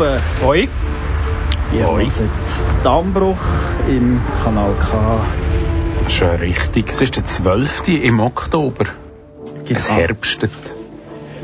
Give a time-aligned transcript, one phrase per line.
[0.00, 0.20] Abend.
[0.42, 0.68] Hoi.
[1.74, 2.04] Ihr Hoi.
[2.04, 3.36] hört Dammbruch
[3.86, 5.26] im Kanal K.
[6.08, 6.88] Schon richtig.
[6.88, 7.88] Es ist der 12.
[7.88, 8.86] im Oktober.
[9.68, 10.00] Es Genau.
[10.00, 10.50] herbstet.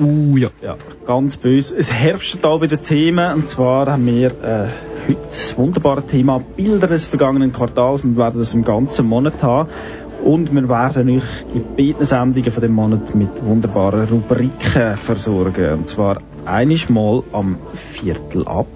[0.01, 0.49] Uh, ja.
[0.63, 1.77] ja, ganz böse.
[1.77, 3.35] Es herbstet auch wieder Themen.
[3.35, 4.69] Und zwar haben wir äh,
[5.07, 8.05] heute das wunderbare Thema Bilder des vergangenen Quartals.
[8.05, 9.69] Wir werden das im ganzen Monat haben.
[10.25, 15.73] Und wir werden euch in beiden Sendungen von dem Monat mit wunderbaren Rubriken versorgen.
[15.75, 18.67] Und zwar einiges Mal am Viertel ab.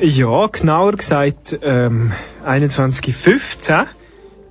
[0.00, 2.12] Ja, genauer gesagt ähm,
[2.46, 3.86] 21.15.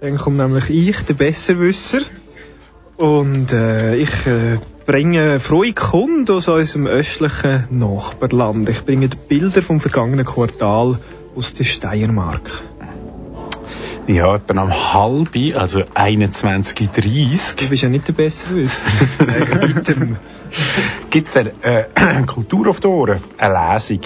[0.01, 1.99] Dann kommt nämlich ich, der Besserwisser.
[2.97, 8.69] Und äh, ich äh, bringe frohe Kunden aus unserem östlichen Nachbarland.
[8.69, 10.97] Ich bringe die Bilder vom vergangenen Quartal
[11.35, 12.63] aus der Steiermark.
[14.05, 18.85] Ja, etwa am halbi, also 21.30 Du bist ja nicht der Besserwisser.
[21.09, 21.85] Gibt es äh,
[22.25, 24.01] Kultur auf die Ohren, eine Lesung.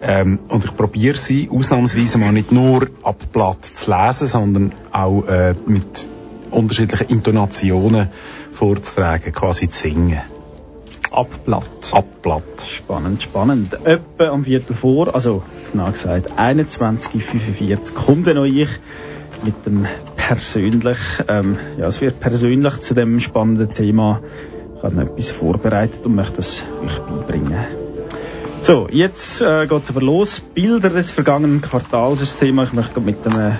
[0.00, 5.24] Ähm, und ich probiere sie ausnahmsweise mal nicht nur ab Blatt zu lesen, sondern auch
[5.26, 6.08] äh, mit
[6.50, 8.08] unterschiedlichen Intonationen
[8.52, 10.22] vorzutragen, quasi zu singen.
[11.10, 11.92] Abblatt.
[11.92, 12.64] Ab Blatt.
[12.66, 13.74] Spannend, spannend.
[13.84, 18.68] Etwa am Viertel vor, also genau gesagt 21.45 kommt dann ich
[19.42, 24.20] mit dem persönlich, ähm, ja es wird persönlich zu dem spannenden Thema.
[24.76, 27.58] Ich habe noch etwas vorbereitet und möchte es euch beibringen.
[28.60, 30.40] So, jetzt äh, geht es aber los.
[30.40, 32.64] Bilder des vergangenen Quartals ist das Thema.
[32.64, 33.52] Ich möchte gerade mit dem, äh,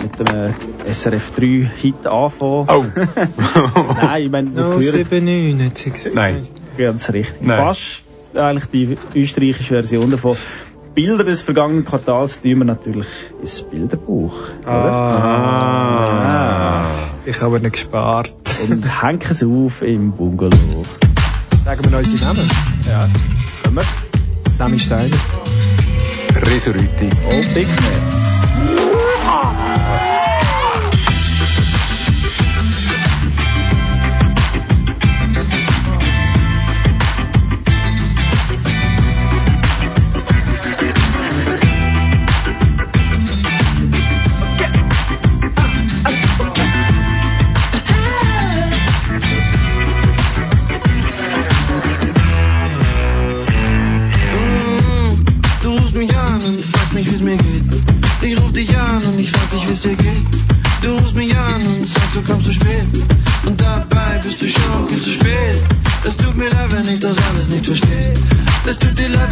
[0.00, 0.52] mit dem
[0.86, 2.68] äh, SRF 3 Hit anfangen.
[2.68, 2.84] Oh!
[4.00, 6.14] Nein, ich meine, No, wir hören 7-9 hat sie gesagt.
[6.14, 6.46] Nein.
[6.78, 7.42] Ganz richtig.
[7.42, 7.58] Nein.
[7.58, 8.02] Fast
[8.34, 10.36] eigentlich die österreichische Version davon.
[10.94, 13.06] Bilder des vergangenen Quartals tun wir natürlich
[13.40, 14.34] ins Bilderbuch.
[14.66, 16.84] Ah.
[17.24, 18.34] Ich habe nicht gespart.
[18.64, 18.74] Oder?
[18.74, 20.84] Und hängen es auf im Bungalow.
[21.64, 22.48] Sagen wir unsere Namen.
[22.86, 23.08] Ja.
[23.62, 23.84] Können wir?
[24.50, 25.16] Sammy Steiner.
[26.34, 27.08] Resuriti.
[27.26, 28.91] Oh, Big Nets.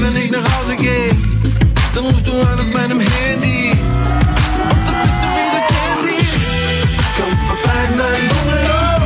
[0.00, 1.10] Tut dir leid, wenn ich nach Hause gehe.
[1.94, 3.72] Dann rufst du an auf meinem Handy.
[3.72, 3.80] Und
[4.86, 6.20] dann bist du wieder Candy.
[7.16, 9.02] Komm vorbei, mein Bungalow.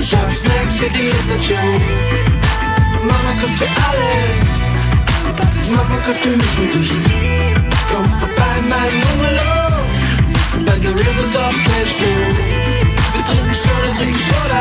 [0.00, 1.12] Ich hab Snacks für die
[1.46, 1.70] Show.
[3.02, 4.12] Mama kommt für alle.
[5.76, 6.92] Mama kommt für mich und dich.
[7.90, 9.68] Komm vorbei, mein Bungalow.
[10.64, 12.20] By the rivers of Cashflow.
[13.14, 14.57] Wir trinken Soda, trinken Soda.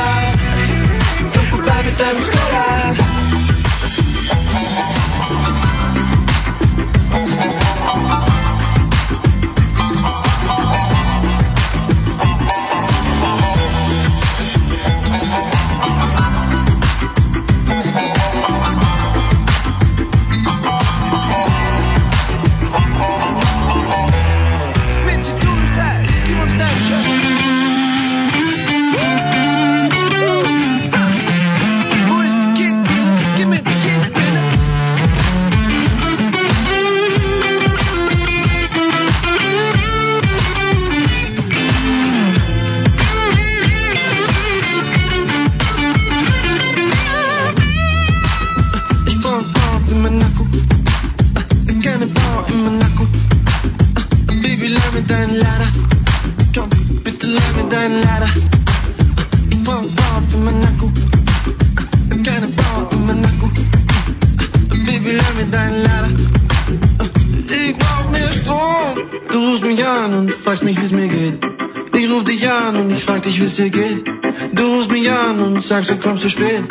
[75.67, 76.63] Sagst, du kommst zu spät.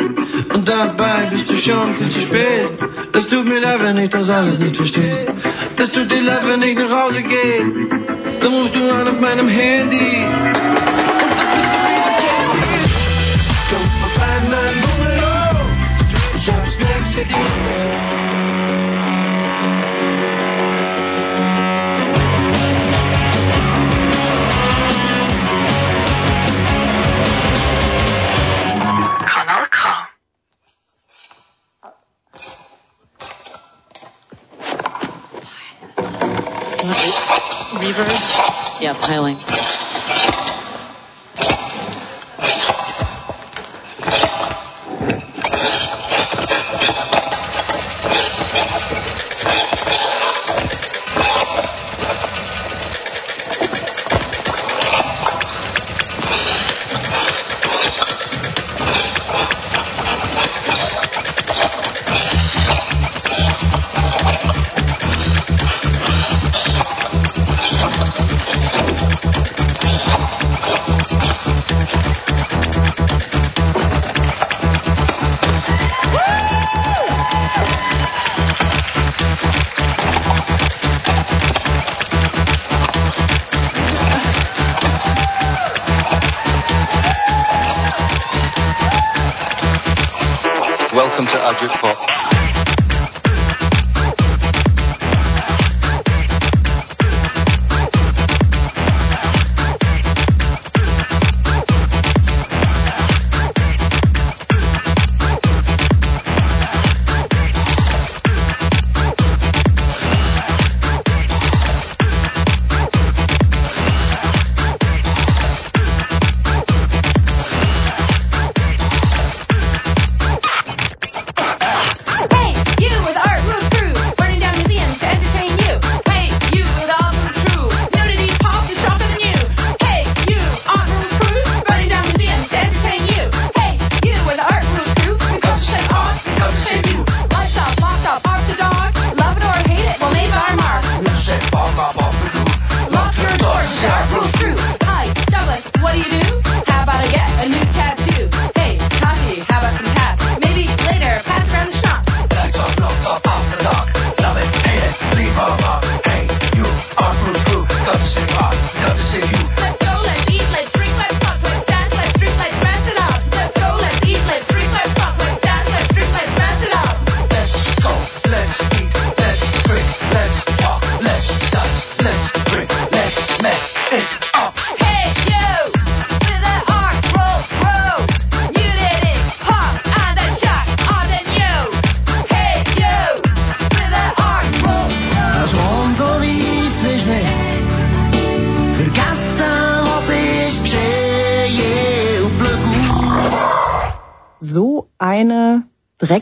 [0.53, 2.69] Und dabei bist du schon viel zu spät.
[3.13, 5.27] Es tut mir leid, wenn ich das alles nicht verstehe.
[5.77, 7.61] Es tut dir leid, wenn ich nach Hause gehe.
[8.41, 10.25] Dann rufst du an auf meinem Handy.
[13.69, 15.59] Komm vorbei, mein Bungalow.
[16.37, 17.35] Ich hab Snacks für dich.
[36.87, 38.81] Reverb?
[38.81, 39.37] Yeah, piling.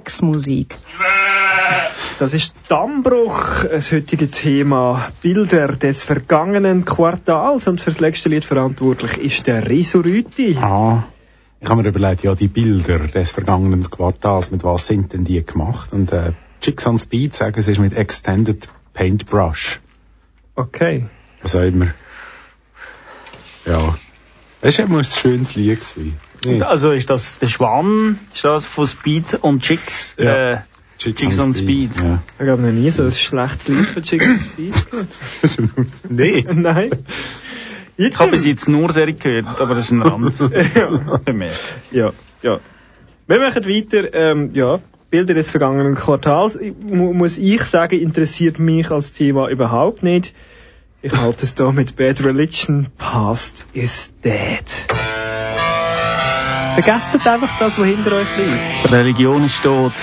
[0.05, 0.77] Drecksmusik.
[2.19, 5.07] Das ist Dammbruch, das heutige Thema.
[5.21, 7.67] Bilder des vergangenen Quartals.
[7.67, 10.57] Und fürs letzte Lied verantwortlich ist der Rüti.
[10.61, 11.05] Ah,
[11.59, 15.43] ich habe mir überlegt, ja, die Bilder des vergangenen Quartals, mit was sind denn die
[15.43, 15.91] gemacht?
[15.91, 19.79] Und äh, Chicks on Speed sagen, es ist mit Extended Paintbrush.
[20.55, 21.07] Okay.
[21.41, 21.95] Was auch immer.
[23.65, 23.95] Ja.
[24.61, 25.79] Es war ein schönes Lied.
[25.79, 26.19] Gewesen.
[26.45, 26.67] Ja.
[26.67, 30.15] Also ist das der Schwamm, ist das von Speed und Chicks?
[30.17, 30.53] Ja.
[30.53, 30.57] Äh,
[30.97, 31.91] Chicks on Speed.
[31.97, 32.23] Ja.
[32.39, 35.07] Ich habe noch nie so ein schlechtes Lied von Chicks and Speed gehört.
[36.09, 36.45] nee.
[36.53, 36.91] Nein.
[37.97, 40.33] Ich habe bis jetzt nur Serie gehört, aber das ist ein Rand.
[40.75, 41.19] ja.
[41.25, 41.51] Für mich.
[41.91, 42.59] ja, ja.
[43.27, 46.55] Wir machen weiter, ähm, ja, Bilder des vergangenen Quartals.
[46.57, 50.33] Ich, mu muss ich sagen, interessiert mich als Thema überhaupt nicht.
[51.05, 52.87] Ich halte es da mit Bad Religion.
[52.97, 54.67] Past is dead.
[56.73, 58.91] Vergesst einfach das, was hinter euch liegt.
[58.91, 59.93] Religion ist tot.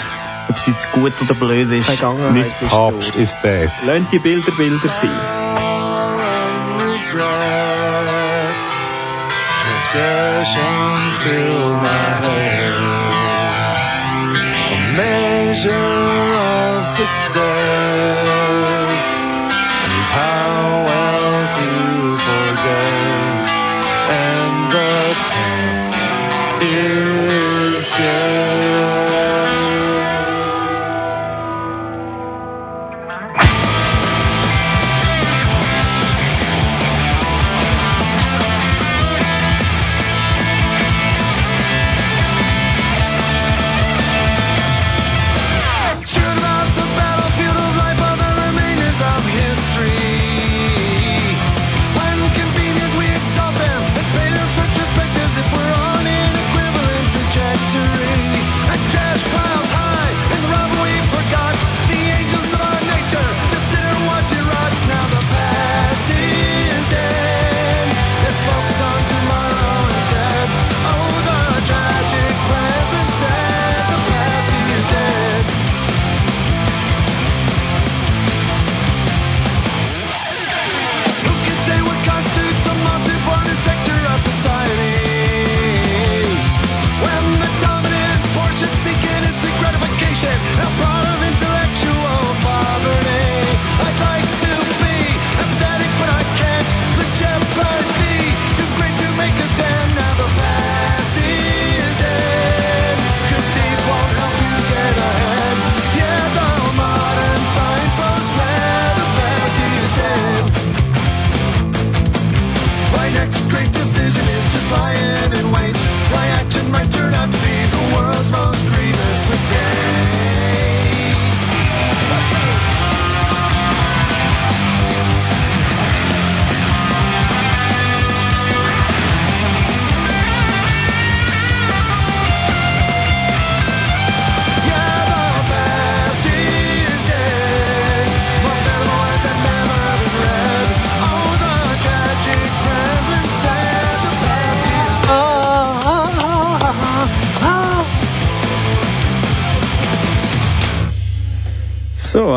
[0.49, 1.87] Ob es jetzt gut oder blöd ist.
[1.87, 3.21] Vergangenheit Nicht ist Papst tot.
[3.21, 3.73] ist dead.
[3.85, 5.11] Lasst die Bilder Bilder sein.
[9.59, 11.89] Transgressions fill my
[12.23, 12.79] head.
[14.71, 17.83] A measure of success
[26.65, 28.52] is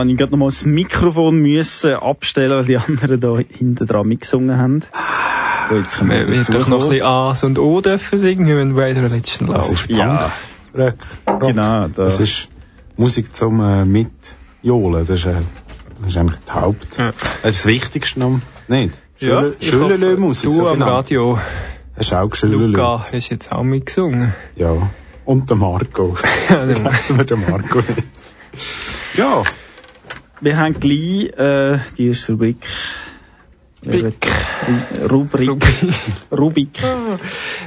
[0.05, 4.07] habe ich gerade noch mal das Mikrofon müssen abstellen, weil die anderen da hinten dran
[4.07, 4.81] mitgesungen haben.
[5.69, 8.75] So, jetzt können wir Wir doch noch ein bisschen A's und O dürfen singen, wenn
[8.75, 9.71] Legend Das läuft.
[9.71, 10.31] ist Ja,
[10.73, 10.87] Punk.
[10.87, 10.93] Rock.
[11.27, 11.41] Rock.
[11.41, 11.87] genau.
[11.87, 12.03] Da.
[12.03, 12.49] Das ist
[12.97, 15.05] Musik zum äh, Mitjohlen.
[15.07, 15.33] Das ist, äh,
[16.01, 16.97] das ist eigentlich die Haupt...
[16.97, 17.11] Ja.
[17.41, 18.39] Das ist das Wichtigste noch.
[18.67, 19.01] Nicht?
[19.17, 20.49] Ja, ich hoffe, Schülelö-Musik.
[20.49, 20.91] Du so am genannt.
[20.91, 21.39] Radio,
[21.97, 22.67] Hast du auch Schülelö?
[22.67, 24.35] Luca, hast jetzt auch mitgesungen.
[24.55, 24.91] Ja.
[25.23, 26.15] Und der Marco.
[26.49, 28.03] Ja, der Vergessen wir den Marco nicht.
[29.15, 29.41] Ja.
[30.45, 32.57] Wir haben gleich äh, die erste Rubrik.
[33.83, 34.13] Rubrik.
[35.09, 35.65] Rubrik.
[36.37, 36.83] Rubrik.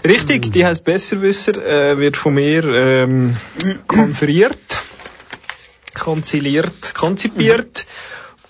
[0.07, 3.37] Richtig, die heißt Besserwisser, äh, wird von mir ähm,
[3.89, 4.79] konferiert,
[5.93, 7.85] konziliert, konzipiert.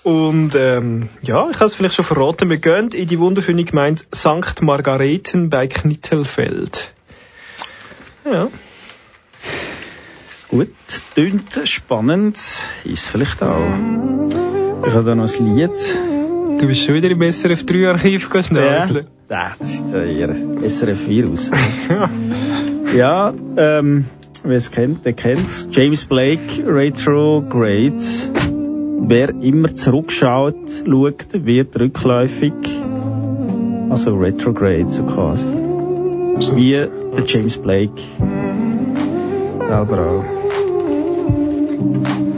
[0.03, 4.03] Und ähm, ja, ich habe es vielleicht schon verraten, wir gehen in die wunderschöne Gemeinde
[4.13, 4.61] St.
[4.61, 6.93] Margareten bei Knittelfeld.
[8.25, 8.49] Ja,
[10.49, 10.69] Gut,
[11.13, 12.39] tönt spannend,
[12.83, 13.69] ist vielleicht auch.
[14.83, 15.69] Ich habe da noch ein Lied.
[16.59, 19.05] du bist schon wieder im SRF 3 Archiv geschnäuselt.
[19.29, 20.35] Ja, das ist ja eher
[20.67, 21.51] SRF Virus.
[22.97, 24.05] ja, ähm,
[24.43, 25.67] wer es kennt, der kennt's.
[25.71, 28.03] James Blake, Retrograde.
[29.01, 32.53] Wer immer zurückschaut, schaut, wird rückläufig.
[33.91, 35.45] Also Retrograde, so quasi.
[36.55, 38.01] Wie der James Blake.
[39.67, 40.38] Selber auch.
[41.79, 42.28] you.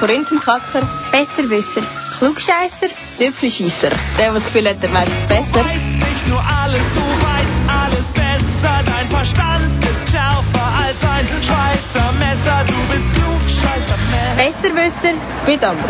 [0.00, 0.82] Korinthenkacker.
[1.12, 1.82] Besserwisser.
[2.18, 2.88] Klugscheisser.
[3.18, 3.90] Tüpfelscheisser.
[3.90, 5.62] Der, der das Gefühl hat, er weiß es besser.
[5.64, 8.74] nicht nur alles, du weißt alles besser.
[8.86, 12.64] Dein Verstand ist schärfer als ein Schweizer Messer.
[12.66, 14.54] Du bist klug, scheißer Mensch.
[14.62, 15.14] Besserwisser.
[15.46, 15.88] Mit Ambruch.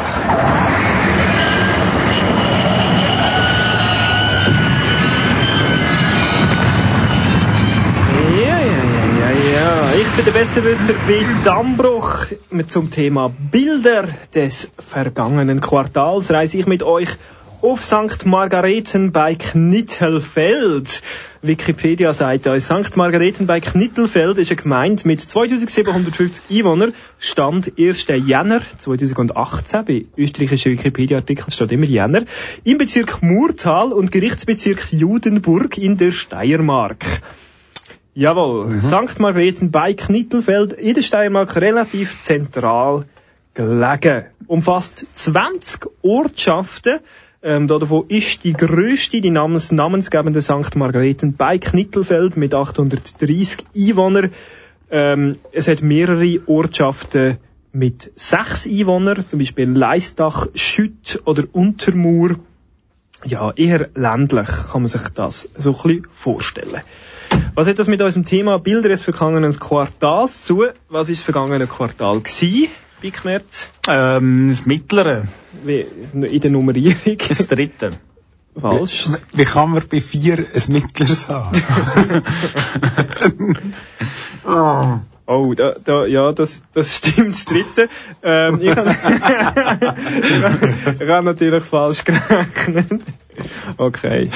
[8.42, 8.82] Ja, ja,
[9.20, 9.79] ja, ja, ja.
[9.98, 12.26] Ich bin der Besserwisser bei Dammbruch.
[12.68, 17.08] Zum Thema Bilder des vergangenen Quartals reise ich mit euch
[17.60, 18.24] auf St.
[18.24, 21.02] Margareten bei Knittelfeld.
[21.42, 22.96] Wikipedia sagt uns, St.
[22.96, 26.94] Margareten bei Knittelfeld ist eine Gemeinde mit 2750 Einwohnern.
[27.18, 28.06] Stand 1.
[28.06, 29.84] Jänner 2018.
[29.84, 32.24] Bei österreichischen Wikipedia-Artikeln steht immer Jänner.
[32.62, 37.04] Im Bezirk Murtal und Gerichtsbezirk Judenburg in der Steiermark.
[38.14, 39.20] Jawohl, St.
[39.20, 43.04] Margrethen bei Knittelfeld in der Steiermark relativ zentral
[43.54, 44.24] gelegen.
[44.48, 46.98] Umfasst 20 Ortschaften.
[47.42, 50.74] Ähm, davon ist die grösste, die namens namensgebende St.
[50.74, 54.32] Margareten bei Knittelfeld mit 830 Einwohnern.
[54.90, 57.38] Ähm, es hat mehrere Ortschaften
[57.72, 62.40] mit sechs Einwohnern, zum Beispiel Leistach, Schütt oder Untermur.
[63.24, 66.82] Ja, eher ländlich kann man sich das so ein bisschen vorstellen.
[67.54, 70.64] Was hat das mit unserem Thema Bilder des vergangenen Quartals zu?
[70.88, 72.70] Was ist das vergangene Quartal gsi?
[73.00, 73.70] Bigmerz?
[73.88, 75.24] Ähm, das mittlere,
[75.64, 77.16] Wie- In der Nummerierung?
[77.28, 77.90] das dritte.
[78.60, 79.06] Falsch.
[79.32, 81.62] Wie, wie kann man bei vier ein Mittleres haben?
[84.44, 84.98] oh.
[85.32, 87.88] Oh, da, da, ja, das, das stimmt, das dritte.
[88.20, 88.90] Ähm, ich habe
[91.08, 93.02] hab natürlich falsch gerechnet.
[93.76, 94.28] Okay.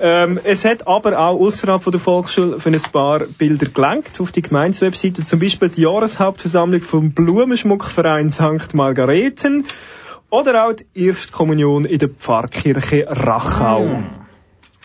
[0.00, 4.30] Ähm, es hat aber auch außerhalb von der Volksschule für ein paar Bilder gelenkt auf
[4.30, 8.74] die Gemeindewebseite, zum Beispiel die Jahreshauptversammlung vom Blumenschmuckverein St.
[8.74, 9.64] Margareten
[10.30, 14.02] oder auch die Erstkommunion in der Pfarrkirche Rachau.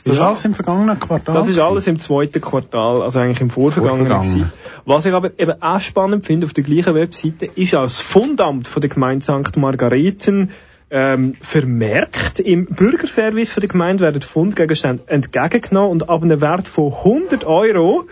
[0.06, 1.36] Das ist alles im vergangenen Quartal.
[1.36, 4.12] Das ist alles im zweiten Quartal, also eigentlich im Vorvergangenen.
[4.12, 4.52] Gewesen.
[4.86, 8.68] Was ich aber eben auch spannend finde auf der gleichen Webseite, ist auch das Fundamt
[8.68, 9.58] von der Gemeinde St.
[9.58, 10.52] Margareten
[10.90, 12.40] ähm, vermerkt.
[12.40, 18.08] Im Bürgerservice von der Gemeinde werden Fundgegenstände entgegengenommen und ab einem Wert von 100 Euro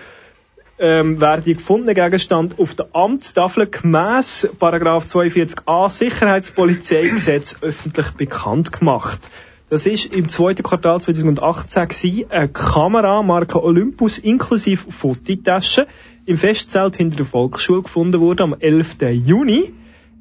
[0.80, 9.30] ähm, werden die gefundenen Gegenstände auf der Amtstafel gemäss Paragraph 42a Sicherheitspolizeigesetz öffentlich bekannt gemacht.
[9.70, 15.88] Das ist im zweiten Quartal 2018 gewesen, eine Kamera Marke Olympus inklusive Fototasche
[16.26, 18.96] im Festzelt hinter der Volksschule gefunden wurde am 11.
[19.26, 19.74] Juni.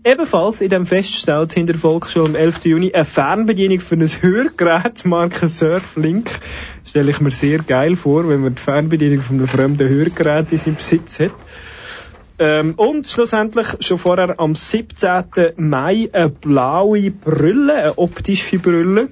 [0.05, 2.65] Ebenfalls in dem Festzelt hinter der Volksschule am 11.
[2.65, 6.29] Juni eine Fernbedienung für ein Hörgerät Marke Surflink.
[6.85, 10.59] Stelle ich mir sehr geil vor, wenn man die Fernbedienung von einem fremden Hörgerät in
[10.59, 11.35] seinem Besitz hat.
[12.41, 15.53] Ähm, und schlussendlich schon vorher am 17.
[15.57, 19.09] Mai eine blaue Brille, eine optische Brille,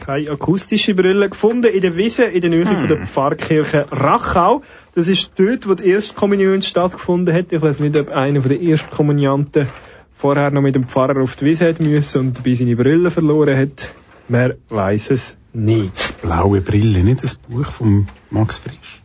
[0.00, 4.62] keine akustische Brille, gefunden in der Wiese in der Nähe von der Pfarrkirche Rachau.
[4.94, 7.52] Das ist dort, wo die Erstkommunion stattgefunden hat.
[7.52, 9.68] Ich weiß nicht, ob einer von den Erstkommunianten
[10.14, 13.56] vorher noch mit dem Pfarrer auf die Wiese hat müssen und dabei seine Brille verloren
[13.56, 13.92] hat.
[14.28, 16.20] Man weiß es nicht.
[16.20, 19.02] Blaue Brille, nicht das Buch von Max Frisch.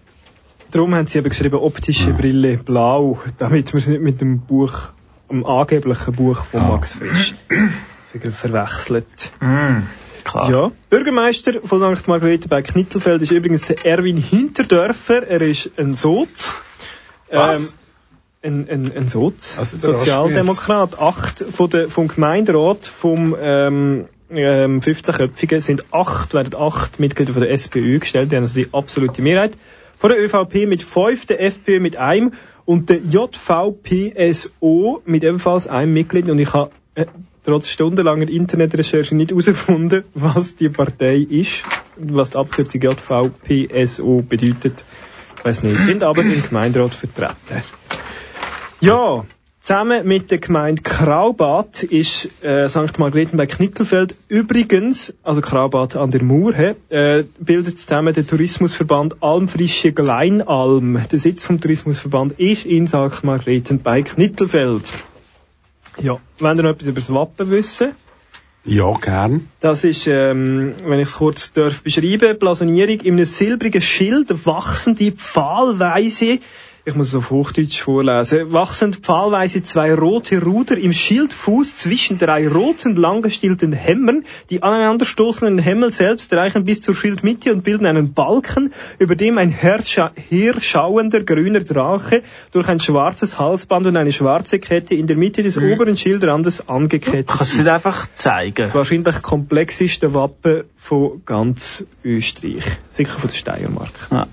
[0.72, 4.74] Darum haben sie eben geschrieben, optische Brille blau, damit man es nicht mit dem Buch,
[5.30, 6.68] dem angeblichen Buch von Ah.
[6.70, 7.36] Max Frisch
[8.12, 9.32] ver- verwechselt.
[10.24, 10.52] Klar.
[10.52, 10.72] Ja.
[10.90, 12.08] Bürgermeister von St.
[12.08, 15.28] Margarete bei Knittelfeld ist übrigens der Erwin Hinterdörfer.
[15.28, 16.30] Er ist ein Sot.
[17.30, 17.78] Was?
[18.42, 19.36] Ähm, ein, ein, ein Sot.
[19.58, 21.00] Also, Sozialdemokrat.
[21.00, 27.42] Acht von der, vom Gemeinderat, vom, ähm, ähm, 15-Köpfigen sind acht, werden acht Mitglieder von
[27.42, 28.32] der SPÖ gestellt.
[28.32, 29.58] Die haben also die absolute Mehrheit.
[29.98, 32.34] Von der ÖVP mit fünf, der FPÖ mit einem
[32.66, 36.30] und der JVPSO mit ebenfalls einem Mitglied.
[36.30, 37.06] Und ich habe äh,
[37.44, 41.64] trotz stundenlanger Internetrecherche nicht herausgefunden, was die Partei ist,
[41.98, 44.86] was die Abkürzung JVPSO bedeutet.
[45.38, 47.64] Ich weiß nicht, sind aber im Gemeinderat vertreten.
[48.80, 49.26] Ja,
[49.60, 52.98] zusammen mit der Gemeinde Kraubad ist äh, St.
[52.98, 59.92] Margrethen bei Knittelfeld übrigens, also Kraubad an der Mur, äh, bildet zusammen der Tourismusverband Almfrische
[59.92, 61.02] Gleinalm.
[61.12, 63.24] Der Sitz vom Tourismusverband ist in St.
[63.24, 64.94] Margrethen bei Knittelfeld.
[66.02, 67.92] Ja, wenn ihr noch etwas über das Wappen wissen,
[68.66, 69.50] Ja, gern.
[69.60, 75.12] das ist, ähm, wenn ich es kurz darf beschreiben, Blasonierung in einem silbrigen Schild wachsende
[75.12, 76.40] pfahlweise
[76.86, 78.52] Ich muss es auf Hochdeutsch vorlesen.
[78.52, 84.26] Wachsen pfahlweise zwei rote Ruder im Schildfuß zwischen drei roten, langgestielten Hämmern.
[84.50, 89.48] Die aneinanderstoßenden Hämmel selbst reichen bis zur Schildmitte und bilden einen Balken, über dem ein
[89.50, 95.42] herscha herschauender grüner Drache durch ein schwarzes Halsband und eine schwarze Kette in der Mitte
[95.42, 97.68] des oberen Schildrandes angekettet Kannst du ist.
[97.68, 98.58] es einfach zeigen?
[98.58, 102.66] Das wahrscheinlich komplexeste Wappen von ganz Österreich.
[102.90, 103.94] Sicher von der Steiermark.
[104.12, 104.28] Ja.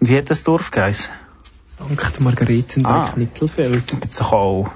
[0.00, 1.12] Wie hat das Dorf geheißen?
[1.74, 2.20] St.
[2.20, 3.14] Margaretenberg Ah.
[3.16, 4.68] Gibt's doch auch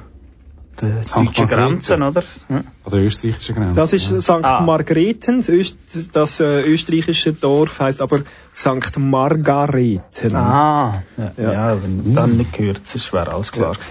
[0.80, 1.46] Margrethe.
[1.46, 2.22] Grenzen, oder?
[2.48, 2.56] Ja.
[2.58, 3.74] An der österreichischen Grenze.
[3.74, 4.20] Das ist ja.
[4.20, 4.30] St.
[4.44, 4.60] Ah.
[4.60, 8.20] Margrethen, das, das äh, österreichische Dorf heißt aber
[8.54, 8.96] St.
[8.98, 10.36] Margareten.
[10.36, 11.52] Ah, ja, Ja.
[11.52, 11.82] ja.
[11.82, 13.90] wenn dann nicht gehört, das wäre alles klar gewesen.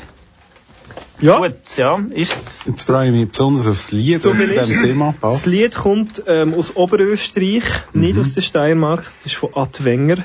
[1.20, 5.13] Ja, Gut, ja, ist Jetzt freue ich mich besonders aufs Lied, So zu diesem Thema
[5.13, 5.46] das passt.
[5.48, 8.22] Lied kommt ähm, aus Oberösterreich, nicht Mhm.
[8.22, 10.17] aus der Steiermark, es ist von Ad Wenger.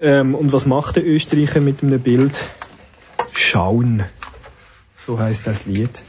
[0.00, 2.32] Ähm, und was macht der Österreicher mit einem Bild?
[3.32, 4.04] Schauen.
[4.96, 6.02] So heißt das Lied.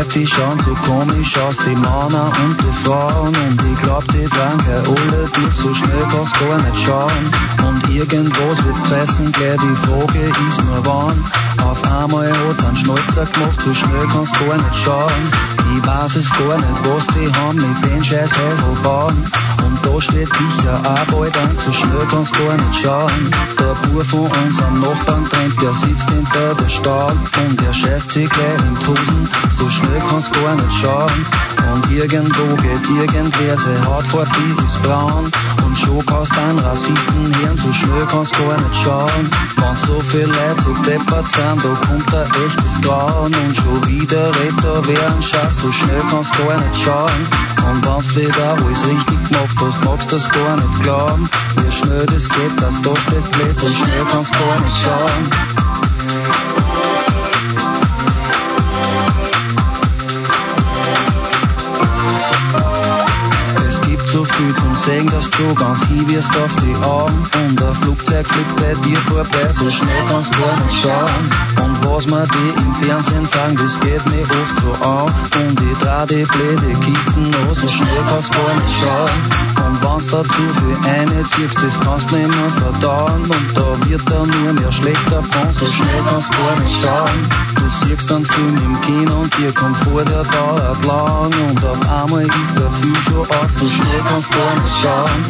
[0.00, 3.36] Lebt die schon so komisch aus, die Männer und die Frauen.
[3.36, 7.30] Und ich glaub, die denken alle, die so schnell kannst gar nicht schauen.
[7.68, 11.30] Und irgendwas wird's fressen, gleich die Frage ist nur wann.
[11.62, 15.30] Auf einmal hat's einen Schnäuzer gemacht, so schnell kannst gar nicht schauen.
[15.76, 19.30] Ich weiß es gar nicht, was die haben mit den scheiß Häselbahn.
[19.66, 23.30] Und da steht sicher auch bald an, so schnell kannst gar nicht schauen.
[23.58, 28.28] Der Bub von unserem Nachbarn trennt, der sitzt hinter der Stahl und der scheißt sich
[28.28, 31.26] gleich in Hosen, so schnell kannst gar nicht schauen.
[31.72, 35.30] Und irgendwo geht irgendwer, seine Hautfarbe ist braun
[35.64, 39.30] und schon kannst einen Rassisten hören, so schnell kannst gar nicht schauen.
[39.56, 44.34] Wenn so viele Leute so deppert sind, da kommt ein echtes Grauen und schon wieder
[44.36, 47.28] redet da wer ein Scheiß, so schnell kannst gar nicht schauen.
[47.70, 51.30] Und wenn's dir da alles richtig gemacht hast, magst das gar nicht glauben.
[51.56, 56.49] Wie schnell das geht, dass du stehst blöd, so schnell kannst gar nicht schauen.
[64.40, 67.28] Viel zum Sehen, dass du ganz hin wirst auf die Augen.
[67.34, 71.30] Und ein Flugzeug fliegt bei dir vorbei, so schnell kannst du nicht schauen.
[71.62, 75.12] Und was mir die im Fernsehen sagen, das geht mir oft so an.
[75.40, 79.66] Und ich dreh die blöde Kisten an, so schnell kannst du nicht schauen.
[79.66, 83.24] Und wenn's dazu für eine ziehst, das kannst du nicht mehr verdauen.
[83.24, 87.28] Und da wird dann nur mehr schlecht davon, so schnell kannst du nicht schauen.
[87.56, 91.30] Du siehst einen Film im Kino und dir kommt vor, der dauert lang.
[91.48, 95.24] Und auf einmal ist der Film schon aus, so schnell kannst nicht schauen.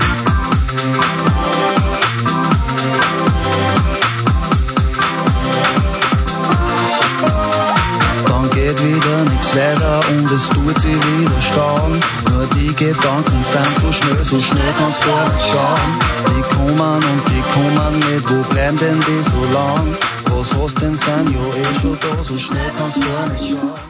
[8.26, 12.00] Dann geht wieder nichts weiter und es tut sie wieder stauen.
[12.32, 15.98] Nur die Gedanken sind so schnell, so schnell kannst du gar nicht schauen.
[16.28, 19.96] Die kommen und die kommen nicht, wo bleiben denn die so lang?
[20.26, 23.89] Was hast denn sein, ja eh schon da, so schnell kannst du gar nicht schauen.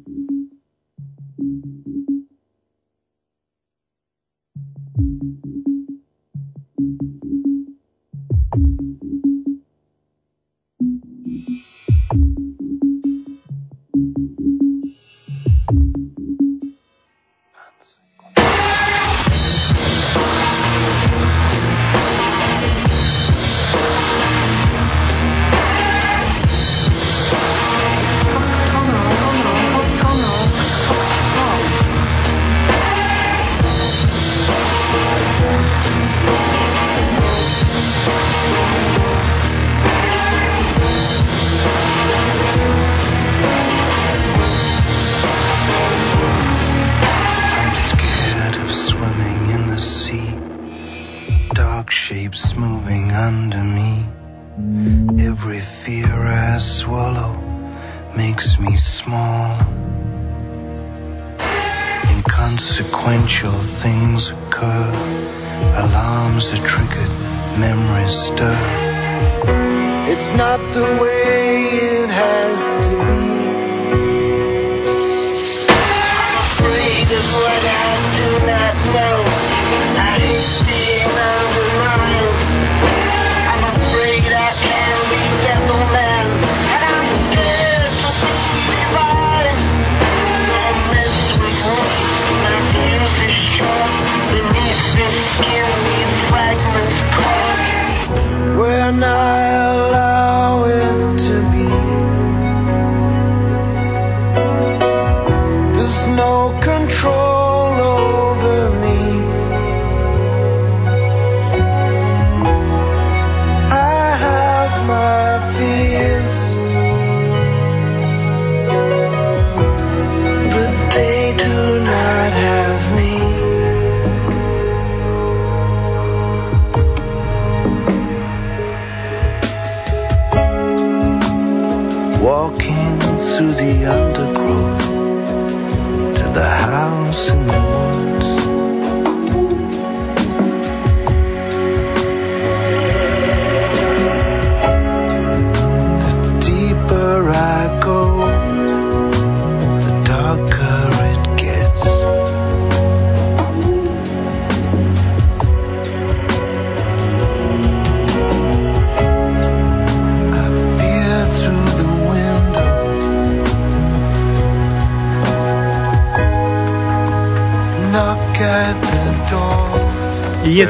[70.35, 71.10] not the way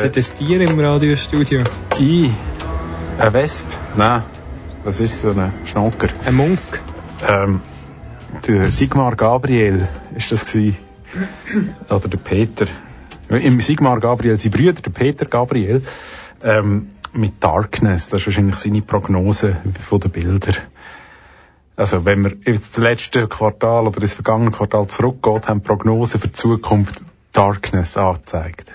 [0.02, 0.10] door.
[0.10, 1.64] Ich äh, das Tier im Radiostudio.
[2.00, 2.32] I.
[3.18, 3.68] Ein Wesp?
[3.96, 4.24] Nein.
[4.84, 6.10] Das ist so ein Schnocker.
[6.26, 6.60] Ein Munk.
[7.28, 7.62] Ähm,
[8.48, 10.78] der Sigmar Gabriel ist das gewesen.
[11.90, 12.66] Oder der Peter.
[13.30, 15.84] Im Sigmar Gabriel, sein Brüder, der Peter Gabriel,
[16.44, 18.10] ähm, mit Darkness.
[18.10, 20.56] Das ist wahrscheinlich seine Prognose von den Bildern.
[21.76, 26.34] Also, wenn wir ins letzte Quartal oder ins vergangene Quartal zurückgeht, haben Prognosen für die
[26.34, 28.72] Zukunft Darkness angezeigt.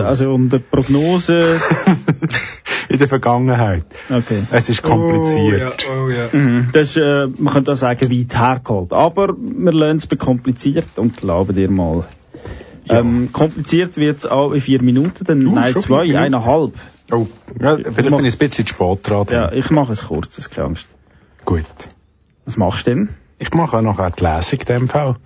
[0.00, 1.60] Also um die Prognose.
[2.88, 3.84] In der Vergangenheit.
[4.08, 4.42] Okay.
[4.50, 5.86] Es ist kompliziert.
[5.90, 6.38] Oh ja, oh ja.
[6.38, 6.70] Mhm.
[6.72, 8.94] Das ist, äh, man könnte auch sagen, weit hergeholt.
[8.94, 12.06] Aber wir lernen es bekompliziert und glauben dir mal.
[12.88, 16.18] Ähm, kompliziert wird es auch in vier Minuten, dann Uh, nein, zwei, Minuten?
[16.18, 16.72] eineinhalb.
[17.10, 17.26] Oh,
[17.60, 19.26] ja, vielleicht bin ich ein bisschen zu spät dran.
[19.30, 20.86] Ja, ich mache es kurz, das keine Angst.
[21.44, 21.64] Gut.
[22.46, 23.08] Was machst du denn?
[23.38, 25.16] Ich mache auch noch die Lesung in dem Fall.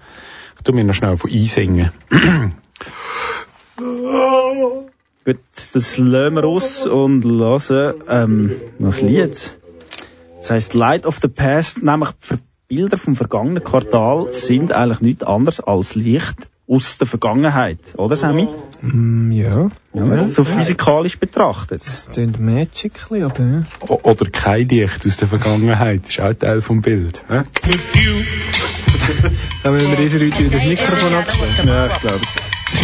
[0.56, 1.92] Ich tu mir noch schnell von einsingen.
[5.24, 9.56] Gut, das lassen wir aus und hören ähm, das Lied.
[10.38, 12.10] Das heisst Light of the Past, nämlich
[12.66, 18.48] Bilder vom vergangenen Quartal sind eigentlich nichts anderes als Licht aus der Vergangenheit, oder Sammy?
[18.80, 19.68] Mm, ja.
[19.94, 21.82] Ja, so physikalisch betrachtet.
[21.84, 23.62] Das klingt magically, aber ja.
[23.88, 26.08] O- Oder kein Licht aus der Vergangenheit.
[26.08, 27.24] ist auch Teil vom Bild.
[27.28, 27.42] hä?
[29.62, 31.68] Da müssen wir diese Leute wieder das Mikrofon abstellen.
[31.68, 32.32] Ja, ich glaube es.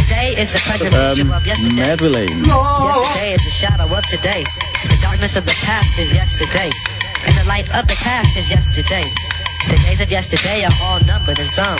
[0.08, 1.86] Today is the present picture Ähm, of yesterday.
[1.86, 2.42] Madeleine.
[2.44, 4.44] Yesterday is the shadow of today.
[4.88, 6.70] The darkness of the past is yesterday.
[7.26, 9.04] And the light of the past is yesterday.
[9.68, 11.78] The days of yesterday are all numbered and some.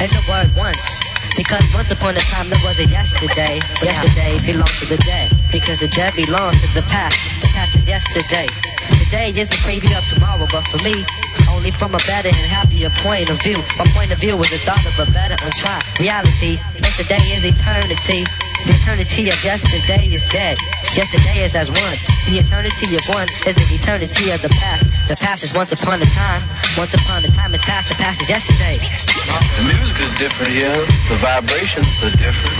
[0.00, 1.00] And the word once.
[1.36, 3.60] Because once upon a time there was a yesterday.
[3.82, 5.32] Yesterday belongs to the dead.
[5.52, 7.18] Because the dead belongs to the past.
[7.40, 8.75] The past is yesterday.
[9.04, 11.04] Today is a preview of tomorrow, but for me,
[11.50, 13.58] only from a better and happier point of view.
[13.78, 16.58] My point of view is the thought of a better untried reality.
[16.78, 18.24] Yesterday is eternity.
[18.66, 20.58] The eternity of yesterday is dead.
[20.94, 21.96] Yesterday is as one.
[22.28, 24.84] The eternity of one is the eternity of the past.
[25.08, 26.42] The past is once upon a time.
[26.76, 27.90] Once upon a time is past.
[27.90, 28.78] The past is yesterday.
[28.78, 30.76] The music is different here.
[31.10, 32.58] The vibrations are different.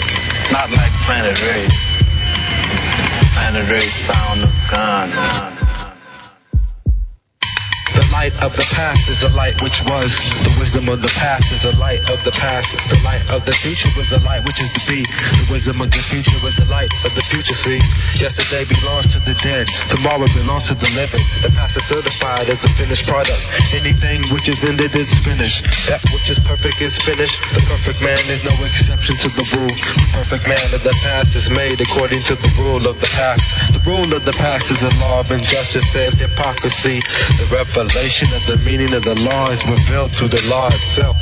[0.53, 1.67] Not like Planet Ray.
[3.35, 5.56] Planet Ray sound of guns.
[8.17, 10.09] The light of the past is the light which was.
[10.41, 12.73] The wisdom of the past is the light of the past.
[12.89, 15.05] The light of the future was the light which is to be.
[15.05, 17.53] The wisdom of the future was the light of the future.
[17.53, 17.77] See,
[18.17, 19.69] yesterday belongs to the dead.
[19.93, 21.21] Tomorrow belongs to the living.
[21.45, 23.37] The past is certified as a finished product.
[23.77, 25.69] Anything which is ended is finished.
[25.85, 27.37] That which is perfect is finished.
[27.53, 29.77] The perfect man is no exception to the rule.
[29.77, 33.45] The perfect man of the past is made according to the rule of the past.
[33.77, 37.05] The rule of the past is a law of injustice and hypocrisy.
[37.37, 41.17] The revelation of the meaning of the law is revealed through the law itself.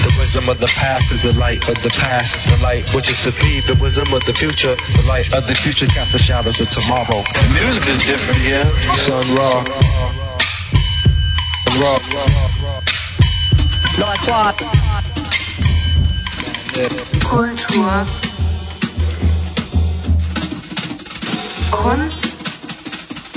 [0.00, 2.32] The wisdom of the past is the light of the past.
[2.48, 3.60] The light which is to be.
[3.60, 4.74] The wisdom of the future.
[4.74, 7.20] The light of the future casts the shadows of tomorrow.
[7.20, 8.64] The music is different here.
[9.04, 9.60] Sun raw.
[11.76, 12.00] Raw.
[14.00, 14.56] Lord Swab.
[17.20, 18.06] Kultur.
[21.70, 22.24] Kunst,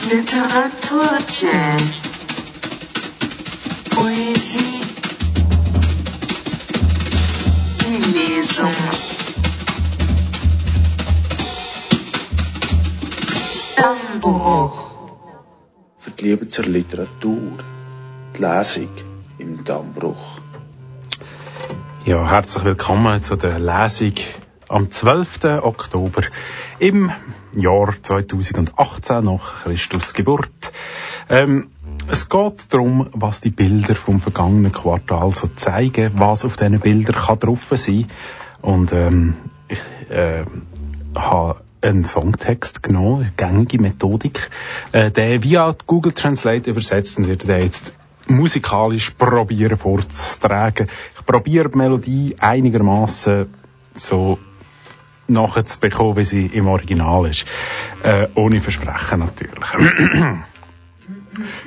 [0.07, 2.14] Literatur, Jazz,
[3.95, 4.81] Poesie,
[7.81, 8.71] die Lesung.
[13.77, 14.91] Dammbruch.
[15.97, 17.57] Für die Liebe zur Literatur.
[18.35, 18.89] Die Lesung
[19.37, 20.41] im Dammbruch.
[22.05, 24.15] Ja, herzlich willkommen zu der Lesung
[24.67, 25.61] am 12.
[25.61, 26.23] Oktober
[26.79, 27.11] im
[27.55, 30.73] Jahr 2018 nach Christus Geburt.
[31.29, 31.71] Ähm,
[32.07, 37.15] es geht darum, was die Bilder vom vergangenen Quartal so zeigen, was auf diesen Bildern
[37.15, 38.07] kann drauf sein.
[38.61, 39.35] Und ähm,
[39.67, 39.79] ich
[40.09, 40.45] äh,
[41.15, 44.49] habe einen Songtext genommen, eine gängige Methodik,
[44.91, 47.93] äh, der via Google Translate übersetzt und wird der jetzt
[48.27, 50.87] musikalisch probieren vorzutragen.
[51.15, 53.53] Ich probiere die Melodie einigermaßen
[53.95, 54.39] so
[55.27, 57.45] nachzubekommen, wie sie im Original ist.
[58.03, 59.63] Äh, ohne Versprechen natürlich.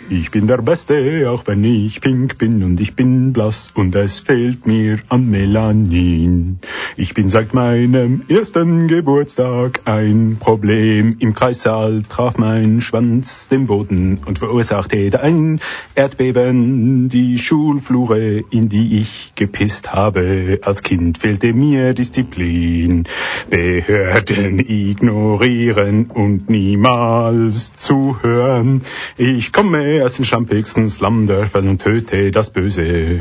[0.09, 4.21] Ich bin der Beste, auch wenn ich pink bin und ich bin blass und es
[4.21, 6.59] fehlt mir an Melanin.
[6.97, 11.17] Ich bin seit meinem ersten Geburtstag ein Problem.
[11.19, 15.61] Im Kreissaal traf mein Schwanz den Boden und verursachte ein
[15.95, 17.09] Erdbeben.
[17.09, 20.61] Die Schulflure, in die ich gepisst habe.
[20.63, 23.05] Als Kind fehlte mir Disziplin.
[23.51, 28.83] Behörden ignorieren und niemals zuhören.
[29.17, 33.19] Ich komme aus den schlampigsten Slumdörfern und töte das Böse.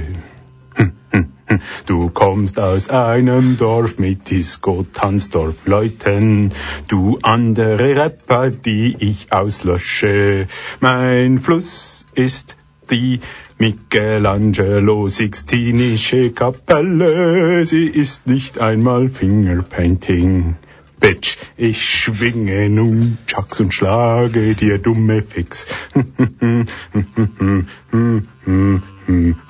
[0.75, 1.59] Hm, hm, hm.
[1.87, 6.51] Du kommst aus einem Dorf mit Disco-Tanzdorf-Leuten,
[6.87, 10.45] du andere Rapper, die ich auslösche.
[10.79, 12.55] Mein Fluss ist
[12.91, 13.19] die
[13.57, 20.55] Michelangelo Sixtinische Kapelle, sie ist nicht einmal Fingerpainting.
[20.99, 25.67] Bitch, ich schwinge nun Chucks und schlage dir dumme Fix.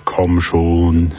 [0.05, 1.11] Komm schon.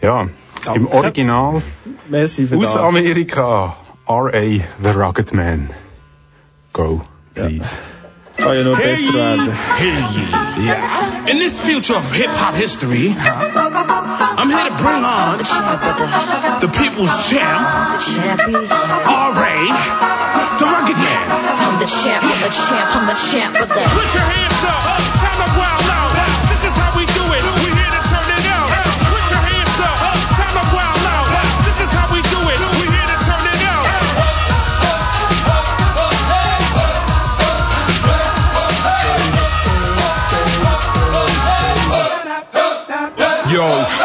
[0.00, 0.28] Ja,
[0.74, 1.62] im Original
[2.08, 2.76] Merci für aus.
[2.76, 4.40] Amerika, R.A.
[4.82, 5.70] The Rugged Man.
[6.72, 7.02] Go,
[7.34, 7.78] please.
[8.40, 9.52] Kann ja nur besser werden.
[10.58, 11.28] Yeah.
[11.28, 15.38] In this future of hip hop history, I'm here to bring on
[16.60, 17.60] the people's champ,
[19.06, 19.68] R.A.
[20.58, 21.26] The Rugged Man.
[21.30, 23.74] I'm the champ, I'm the champ, I'm the champ of the.
[23.74, 24.84] Put your hands up,
[25.20, 26.12] turn them wild out.
[26.48, 27.09] This is how we do it.
[27.09, 27.09] We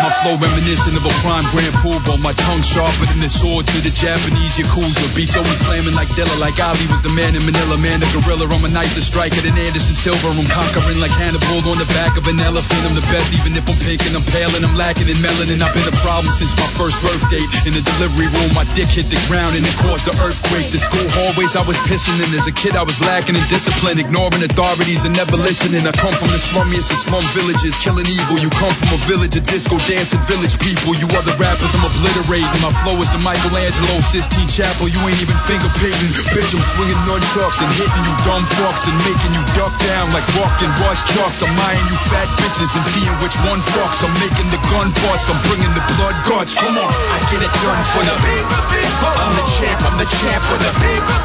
[0.01, 2.19] my flow reminiscent of a prime grand poobah.
[2.19, 5.07] My tongue sharper than the sword to the Japanese Yakuza.
[5.15, 7.77] Beats always slamming like Dilla, like Ali was the man in Manila.
[7.77, 10.33] Man, the gorilla, I'm a nicer striker than Anderson Silver.
[10.33, 12.81] I'm conquering like Hannibal on the back of an elephant.
[12.83, 15.61] I'm the best, even if I'm pink and I'm pale and I'm lacking in melanin.
[15.63, 17.47] I've been a problem since my first birth date.
[17.63, 20.71] In the delivery room, my dick hit the ground and it caused an earthquake.
[20.75, 22.33] The school hallways I was pissing in.
[22.35, 25.87] As a kid, I was lacking in discipline, ignoring authorities and never listening.
[25.87, 28.37] I come from the slummiest of slum villages, killing evil.
[28.41, 30.97] You come from a village of disco dancing village people.
[30.97, 32.61] You other rappers, I'm obliterating.
[32.61, 34.89] My flow is the Michelangelo Sistine Chapel.
[34.89, 36.11] You ain't even finger painting.
[36.33, 40.11] Bitch, I'm swinging on nunchucks and hitting you dumb fucks and making you duck down
[40.11, 41.41] like walking rust trucks.
[41.45, 44.01] I'm eyeing you fat bitches and seeing which one fucks.
[44.01, 45.29] I'm making the gun bust.
[45.29, 46.57] I'm bringing the blood guts.
[46.57, 49.13] Come on, I get it done for the people.
[49.21, 49.79] I'm the champ.
[49.85, 51.15] I'm the champ for the people.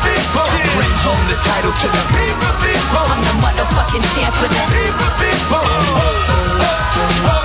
[0.77, 3.09] Bring home the title to the people.
[3.09, 4.61] I'm the motherfucking champ of the.
[7.21, 7.39] I'm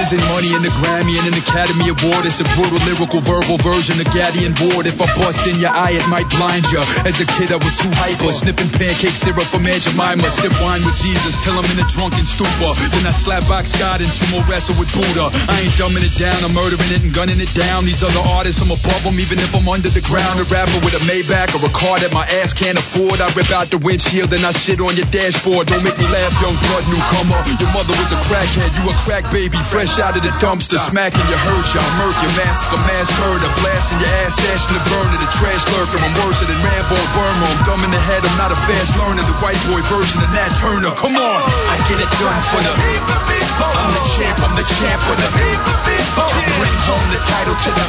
[0.00, 2.24] isn't money in the Grammy and an Academy Award.
[2.24, 4.88] It's a brutal lyrical verbal version of Gaddy and Ward.
[4.88, 6.80] If I bust in your eye, it might blind you.
[7.04, 10.24] As a kid, I was too hyper, sniffing pancake syrup from Aunt Jemima.
[10.32, 12.72] Sip wine with Jesus till I'm in a drunken stupor.
[12.96, 15.28] Then I slap box God and sumo wrestle with Buddha.
[15.52, 17.84] I ain't dumbing it down, I'm murdering it and gunning it down.
[17.84, 20.40] These other artists, I'm above them, even if I'm under the ground.
[20.40, 23.20] A rapper with a Maybach or a car that my ass can't afford.
[23.20, 25.68] I rip out the windshield and I shit on your dashboard.
[25.68, 27.40] Don't make me laugh, young blood newcomer.
[27.60, 31.24] Your mother was a crackhead, you a crack baby, fresh out of the dumpster, smacking
[31.26, 35.26] your hurt, y'all murk your massacre, mass murder, blasting your ass, dashing the burner, the
[35.34, 35.98] trash lurker.
[35.98, 37.46] I'm worse than Rambo Burma.
[37.50, 39.24] I'm dumb in the head, I'm not a fast learner.
[39.24, 40.94] The white boy version of Nat Turner.
[40.94, 42.70] Come on, I get it done for the.
[42.70, 45.26] I'm the champ, I'm the champ for the.
[45.26, 47.84] Bring home the title to the.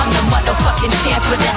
[0.00, 1.50] I'm the motherfucking champ of the.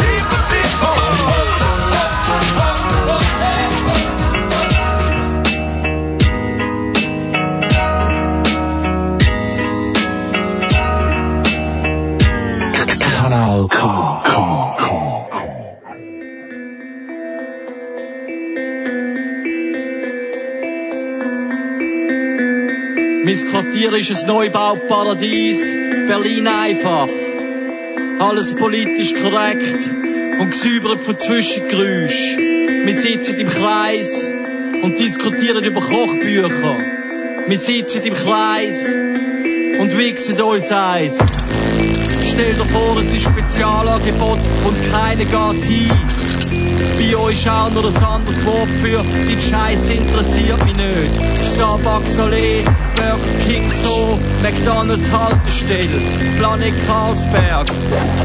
[13.67, 14.39] Kanal K.
[23.25, 25.67] Mein Quartier ist ein Neubauparadies,
[26.07, 27.07] Berlin einfach.
[28.19, 29.89] Alles politisch korrekt
[30.39, 32.39] und gesäubert von Zwischengeräuschen.
[32.85, 34.21] Wir sitzen im Kreis
[34.83, 36.77] und diskutieren über Kochbücher.
[37.47, 41.19] Wir sitzen im Kreis und wichsen uns eins.
[42.39, 45.91] Stell dir vor, es ist Spezialangebot und geht hin.
[46.97, 51.53] Bei euch auch noch ein anderes Wort für die Scheiße interessiert mich nicht.
[51.53, 52.63] Starbucks Allee,
[52.95, 56.01] Burger King Zoo, McDonalds Haltestelle,
[56.37, 57.67] Planet Karlsberg.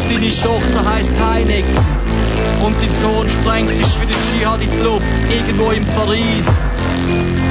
[0.08, 1.76] Deine Tochter heißt Heineken
[2.64, 6.46] und dein Sohn sprengt sich für den Dschihad in die Luft, irgendwo in Paris.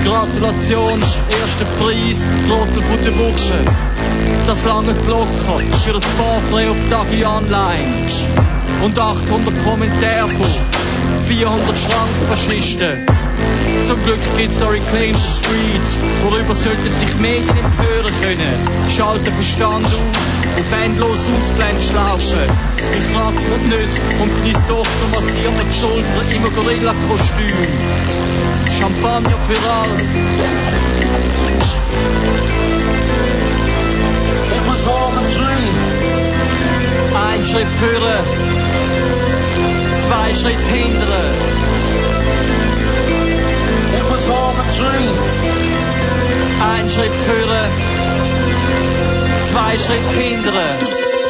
[0.06, 3.66] Gratulation, erster Preis, Trottel von der Woche.
[4.46, 8.08] Das lange locker für ein Porträt auf Dagi Online.
[8.84, 13.08] Und 800 Kommentare von 400 Schrankfaschisten.
[13.86, 18.90] Zum Glück gibt's da Reclaim the Streets, worüber sollten sich Medien empören können.
[18.90, 19.98] Schalten Verstand aus,
[20.60, 22.50] auf endlos Ausblendschlaufen.
[22.98, 28.43] Ich rat's mir die Nüsse und die Tochter massiert mir die Schulter im Gorilla-Kostüm.
[28.72, 29.98] Champagner für alle.
[34.56, 35.76] It was all a dream.
[37.16, 38.26] Ein Schritt führen,
[40.02, 41.36] zwei Schritt hindern.
[43.94, 45.18] It was all a dream.
[46.76, 47.70] Ein Schritt führen,
[49.46, 51.23] zwei Schritt hindern.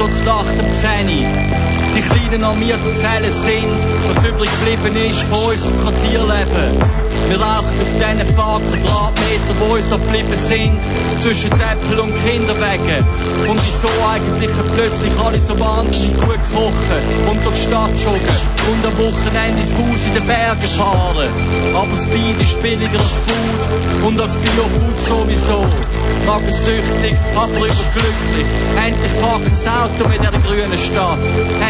[0.00, 1.26] GoPronto zu Nacht um 10 Uhr.
[1.94, 6.80] Die kleinen armierten Zellen sind, was übrig geblieben ist von unserem Quartierleben.
[7.28, 10.80] Wir rauchen auf diesen paar Quadratmeter, wo uns da geblieben sind,
[11.18, 13.04] zwischen Äpfel und Kinderwegen.
[13.46, 18.84] Und wieso eigentlich plötzlich alle so wahnsinnig gut kochen und durch die Stadt joggen und
[18.84, 21.28] am Wochenende ins Haus in den Bergen fahren.
[21.74, 25.64] Aber Bein ist billiger als Food und als Bio-Food sowieso.
[26.26, 28.46] Magensüchtig, aber überglücklich.
[28.76, 31.18] Endlich fährt das Auto mit der grünen Stadt.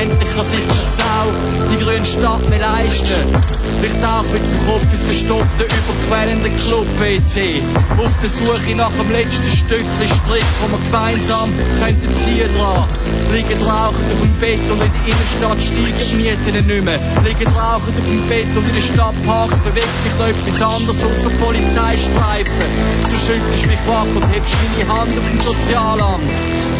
[0.00, 1.26] Endlich kann sich eine Sau
[1.70, 3.34] die grüne Stadt mehr leisten.
[3.82, 7.62] Ich darf mit dem Kopf ins verstopfte, überquellende Club-WC.
[7.98, 12.84] Auf der Suche nach dem letzten Stückchen Strick, wo wir gemeinsam könnten ziehen dran.
[13.32, 17.00] Liegen rauchend auf dem Bett und in der Innenstadt steigen die Mieten nicht mehr.
[17.24, 21.22] Liegen rauchend auf dem Bett und in der Stadtpark bewegt sich noch etwas anderes aus
[21.22, 22.68] der Polizeistreifen.
[23.10, 26.32] Du schüttelst mich wach und hebst deine Hand auf dem Sozialamt.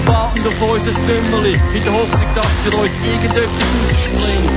[0.06, 4.50] Warten auf unser Dümmerli, in der Hoffnung, dass für uns irgendetwas rausspringt.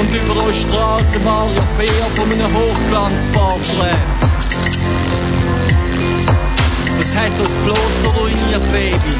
[0.00, 3.98] Und über uns strahlt der Mario Fehr von einem Hochglanzporträt.
[6.98, 9.14] Das hat uns bloß noch ruiniert, Baby.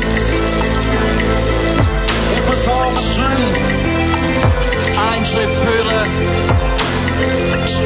[2.65, 3.55] It was all a dream.
[4.97, 6.09] Ein Schritt führen,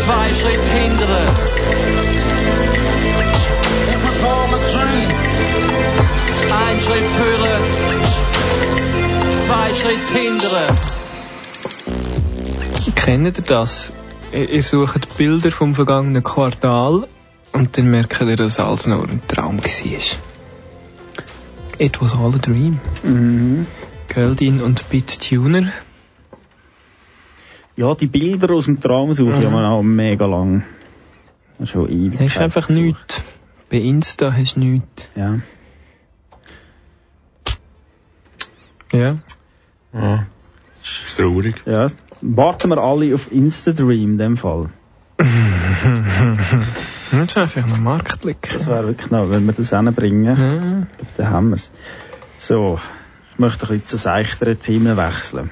[0.05, 1.35] zwei Schritt hindern.
[3.89, 5.11] It was all a dream.
[6.69, 7.63] Ein Schritt führen,
[9.41, 10.77] zwei Schritt hindern.
[12.95, 13.93] Kennt ihr das?
[14.33, 17.09] Ihr ihr sucht Bilder vom vergangenen Quartal
[17.53, 19.71] und dann merkt ihr, dass alles nur ein Traum war.
[21.81, 22.81] It was all a dream.
[23.03, 23.67] Mhm.
[24.09, 25.73] Geldin und BitTuner.
[27.77, 29.55] Ja, die Bilder aus dem Traum suche ich Mhm.
[29.55, 30.65] auch mega lang.
[31.65, 32.21] Schon ewig.
[32.21, 33.21] Hast einfach nichts.
[33.71, 35.09] Bei Insta hast du nichts.
[35.15, 35.39] Ja.
[38.93, 39.19] Ja.
[39.93, 40.27] Ja.
[40.83, 41.63] Ist traurig.
[41.67, 41.89] Ja.
[42.21, 44.71] Warten wir alle auf Instadream in dem Fall.
[47.11, 48.53] Das ist einfach noch Marktlücke.
[48.53, 50.87] Das wäre wirklich noch, wenn wir das hinbringen,
[51.17, 51.71] dann haben wir es.
[52.37, 52.79] So,
[53.39, 55.51] möchte ein bisschen zu seichteren Themen wechseln.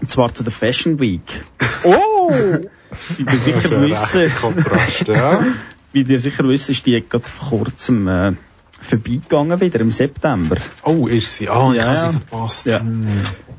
[0.00, 1.44] Und zwar zu der Fashion Week.
[1.84, 2.30] Oh!
[2.30, 5.44] Wie ihr sicher wissen, Kontrast, ja.
[5.92, 8.32] wie ihr sicher wisst, ist die gerade vor kurzem äh,
[8.80, 10.56] vorbeigegangen, wieder im September.
[10.82, 11.48] Oh, ist sie?
[11.48, 12.12] Ah, ich Ja, habe sie ja.
[12.12, 12.66] verpasst.
[12.66, 12.80] Ja.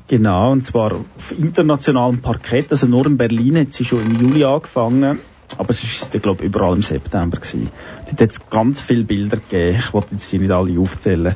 [0.07, 2.71] Genau, und zwar auf internationalem Parkett.
[2.71, 5.19] Also nur in Berlin hat sie schon im Juli angefangen,
[5.57, 7.69] aber es ist, ich glaube, überall im September gewesen.
[8.07, 9.79] Dort hat es ganz viele Bilder gegeben.
[9.79, 11.35] Ich wollte jetzt die nicht alle aufzählen.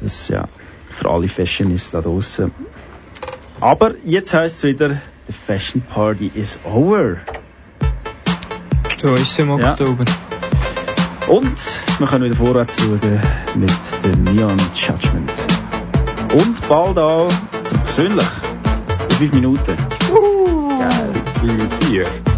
[0.00, 0.48] Das ist ja
[0.90, 2.52] für alle Fashionistas da draussen.
[3.60, 7.16] Aber jetzt heisst es wieder, the Fashion Party is over.
[9.00, 9.72] So ist es im Ja.
[9.72, 10.04] Oktober.
[11.28, 11.58] Und
[11.98, 13.00] wir können wieder vorwärts schauen
[13.54, 13.70] mit
[14.04, 15.30] dem Neon Judgment.
[16.34, 17.32] Und bald auch
[17.64, 18.26] zum Persönlich.
[19.10, 19.76] In fünf Minuten.
[20.78, 21.12] Geil.
[21.42, 22.06] Wie vier.
[22.06, 22.29] Erschütterung,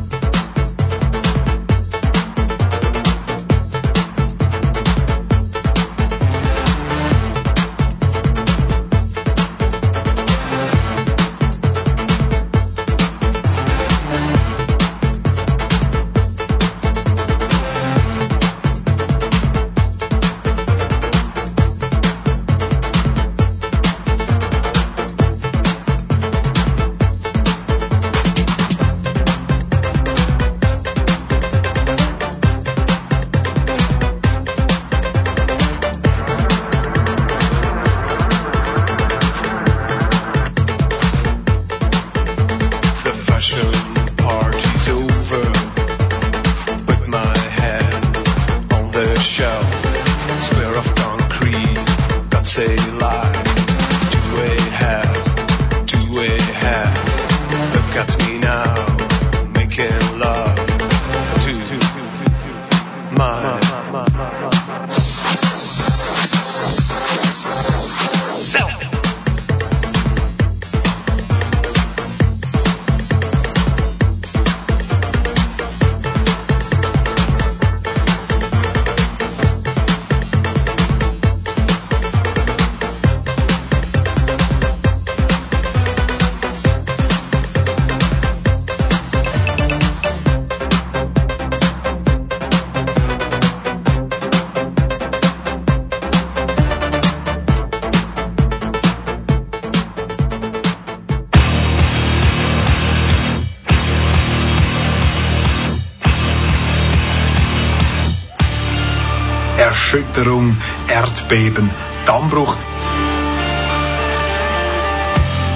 [111.32, 111.70] Erdbeben,
[112.04, 112.58] Dammbruch.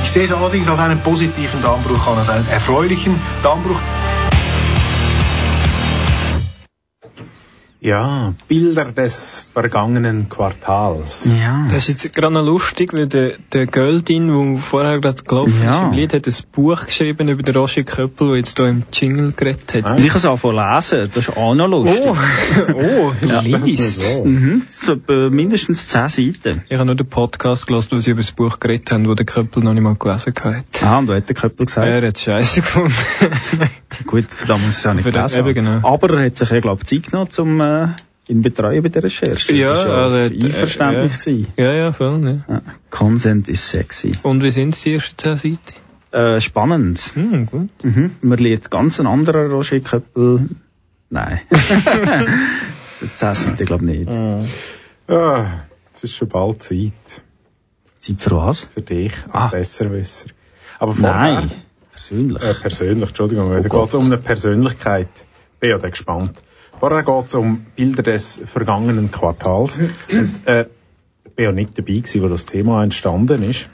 [0.05, 3.83] Ich sehe es allerdings als einen positiven Dammbruch an, als einen erfreulichen Dammbruch.
[7.81, 11.29] Ja, Bilder des vergangenen Quartals.
[11.39, 11.67] Ja.
[11.71, 15.73] Das ist jetzt gerade noch lustig, weil der, der Göldin, der vorher gerade gelaufen Ja.
[15.77, 18.83] ist im Lied, hat ein Buch geschrieben über den Roger Köppel, der jetzt hier im
[18.93, 20.01] Jingle geredet hat.
[20.01, 22.01] Ich kann es anfangen lesen, das ist auch noch lustig.
[22.07, 22.17] Oh,
[22.75, 23.41] oh du Ja.
[23.41, 24.07] liest.
[24.25, 24.63] Mhm.
[24.69, 26.63] So, etwa mindestens 10 Seiten.
[26.69, 29.27] Ich habe nur den Podcast gelesen, wo sie über das Buch geredet haben, wo der
[29.27, 30.65] Köppel noch nicht mal gelesen hat.
[30.83, 31.87] Ah, und da hat der Köppel gesagt.
[31.87, 32.95] Er hat Scheiße gefunden.
[34.07, 35.55] Gut, da muss ich es auch nicht gelesen eben, haben.
[35.81, 35.89] genau.
[35.93, 39.03] Aber er hat sich ja, glaube ich, Zeit genommen, um äh, ihn betreuen bei der
[39.03, 39.55] Recherche.
[39.55, 41.53] Ja, das war also, ja hat- Einverständnis äh, gewesen.
[41.57, 42.25] Ja, ja, voll.
[42.49, 42.55] Ja.
[42.55, 42.63] Ja.
[42.91, 44.13] Consent is sexy.
[44.23, 45.59] Und wie sind die ersten zehn Seiten?
[46.13, 46.99] Äh, spannend.
[47.15, 47.69] Hm, gut.
[47.85, 48.13] Mhm.
[48.23, 50.49] Man lernt ganz einen anderen Roger Köppel.
[51.11, 51.41] Nein.
[53.17, 54.11] 10 Seiten, glaube ich nicht.
[55.09, 55.61] Ah,
[55.95, 56.93] es ist schon bald Zeit
[57.99, 58.61] Zeit für was?
[58.75, 59.49] für dich als Ah.
[59.49, 60.29] Besserwisser.
[60.79, 61.51] Aber vorher, Nein.
[61.93, 62.43] Persönlich.
[62.43, 63.81] Äh, persönlich, Entschuldigung, da Gott.
[63.83, 65.09] geht es um eine Persönlichkeit.
[65.61, 66.43] Bin ja da gespannt.
[66.79, 69.79] Vorher geht es um Bilder des vergangenen Quartals.
[69.79, 70.67] Und, äh,
[71.25, 73.69] ich bin ja nicht dabei gewesen, wo das Thema entstanden ist.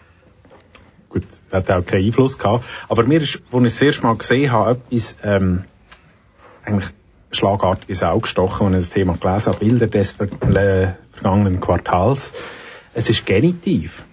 [1.09, 2.65] Gut, hat auch keinen Einfluss gehabt.
[2.89, 5.65] Aber mir ist, als ich das erste Mal gesehen habe, etwas, ähm,
[6.65, 6.91] eigentlich
[7.33, 9.59] schlagartig ins Auge gestochen, als ich das Thema gelesen habe.
[9.59, 12.33] Bilder des ver äh, vergangenen Quartals.
[12.95, 14.05] Es ist Genitiv.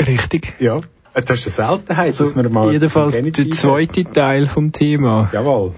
[0.00, 0.54] Richtig.
[0.58, 0.80] Ja.
[1.14, 5.28] Das ist eine Seltenheit, dass wir mal Jedenfalls der zweite Teil vom Thema.
[5.32, 5.74] Jawohl.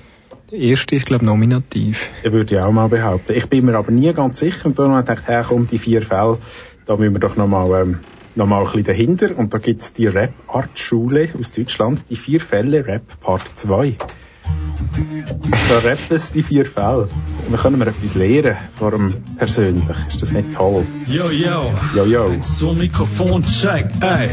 [0.53, 2.11] Erste ist, glaube ich, Nominativ.
[2.22, 3.32] Das würde ich auch mal behaupten.
[3.32, 5.78] Ich bin mir aber nie ganz sicher und darum habe ich gedacht, hey, komm, die
[5.78, 6.38] vier Fälle,
[6.84, 8.00] da müssen wir doch nochmal ähm,
[8.34, 9.38] noch ein bisschen dahinter.
[9.38, 13.96] Und da gibt es die Rap-Art-Schule aus Deutschland, die vier Fälle Rap Part 2.
[15.68, 17.09] Da rappt es die vier Fälle.
[17.49, 19.97] Dann können wir etwas lernen vor dem persönlich.
[20.09, 20.87] Ist das nicht toll?
[21.07, 21.72] Yo, yo.
[21.95, 22.35] Yo, yo.
[22.43, 24.28] So Mikrofon check, ey.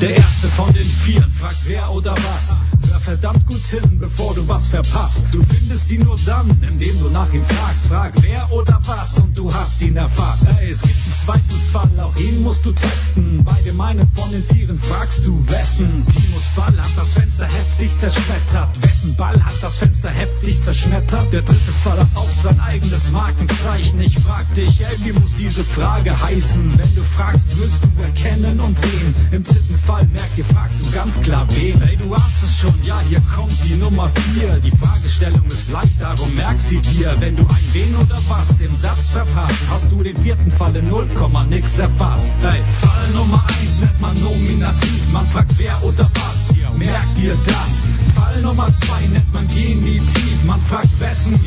[0.00, 2.60] Der erste von den Vieren fragt wer oder was.
[2.90, 5.24] Hör verdammt gut hin, bevor du was verpasst.
[5.32, 7.88] Du findest ihn nur dann, indem du nach ihm fragst.
[7.88, 10.46] Frag wer oder was und du hast ihn erfasst.
[10.60, 13.44] Ey, es gibt einen zweiten Fall, auch ihn musst du testen.
[13.44, 15.92] Bei dem einen von den Vieren fragst du wessen.
[15.92, 18.82] Timus Ball hat das Fenster heftig zerschmettert.
[18.82, 20.27] Wessen Ball hat das Fenster heftig
[20.68, 21.32] zerschmettert?
[21.32, 24.00] Der dritte hat auch sein eigenes Markenzeichen.
[24.00, 26.78] Ich frag dich, ey, wie muss diese Frage heißen?
[26.78, 29.14] Wenn du fragst, wirst du erkennen und sehen.
[29.32, 31.80] Im dritten Fall merk dir, fragst du ganz klar wen.
[31.82, 34.60] Ey, du hast es schon, ja, hier kommt die Nummer vier.
[34.60, 37.16] Die Fragestellung ist leicht, darum merk sie dir.
[37.18, 40.88] Wenn du ein wen oder was im Satz verpasst, hast du den vierten Fall in
[40.88, 41.08] 0,
[41.48, 42.34] nix erfasst.
[42.42, 45.12] Ey, Fall Nummer eins nennt man Nominativ.
[45.12, 46.48] Man fragt wer oder was.
[46.76, 47.88] Merk dir das.
[48.14, 50.17] Fall Nummer zwei nennt man Genitiv.
[50.44, 51.38] Man fragt wessen.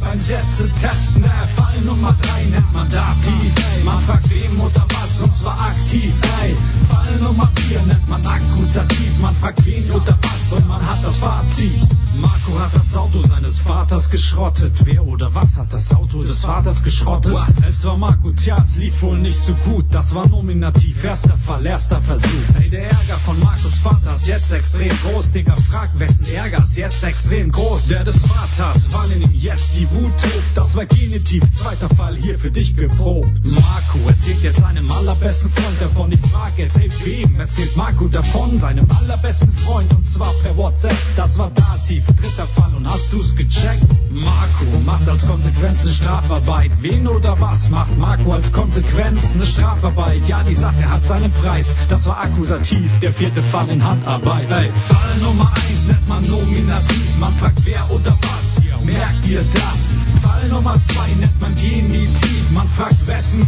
[0.00, 3.84] Beim Sätze testen, äh, Fall Nummer drei nennt man Dativ.
[3.84, 6.12] Man fragt wem oder was und zwar aktiv.
[6.42, 6.56] Ey,
[6.88, 9.18] Fall Nummer vier nennt man Akkusativ.
[9.20, 11.72] Man fragt wen oder was und man hat das Fazit.
[12.20, 14.72] Marco hat das Auto seines Vaters geschrottet.
[14.84, 17.36] Wer oder was hat das Auto des Vaters geschrottet?
[17.68, 19.86] Es war Marco, tja, es lief wohl nicht so gut.
[19.90, 22.30] Das war nominativ, erster Fall, erster Versuch.
[22.60, 25.32] Ey, der Ärger von Marcos Vater ist jetzt extrem groß.
[25.32, 27.88] Digga, frag, wessen Ärger ist jetzt extrem groß?
[27.88, 30.44] Der des Vaters, weil in ihm jetzt die Wut tobt.
[30.54, 33.28] Das war Genitiv, zweiter Fall hier für dich geprobt.
[33.44, 36.12] Marco erzählt jetzt seinem allerbesten Freund davon.
[36.12, 37.40] Ich frag, erzählt wem?
[37.40, 39.92] Erzählt Marco davon, seinem allerbesten Freund.
[39.92, 42.74] Und zwar per WhatsApp, das war Dativ, dritter Fall.
[42.76, 43.82] Und hast du's gecheckt?
[44.10, 46.70] Marco macht als Konsequenz eine Strafarbeit.
[46.80, 50.28] Wen oder was macht Marco als Konsequenz eine Strafarbeit?
[50.28, 51.74] Ja, die Sache hat seinen Preis.
[51.88, 54.48] Das war Akkusativ, der vierte Fall in Handarbeit.
[54.50, 57.18] Ey, Fall Nummer eins nennt man Nominativ.
[57.18, 58.46] Man fragt wer oder was.
[58.84, 59.90] Merkt ihr das?
[60.22, 62.50] Fall Nummer zwei nennt man Genitiv.
[62.52, 63.46] Man fragt wessen.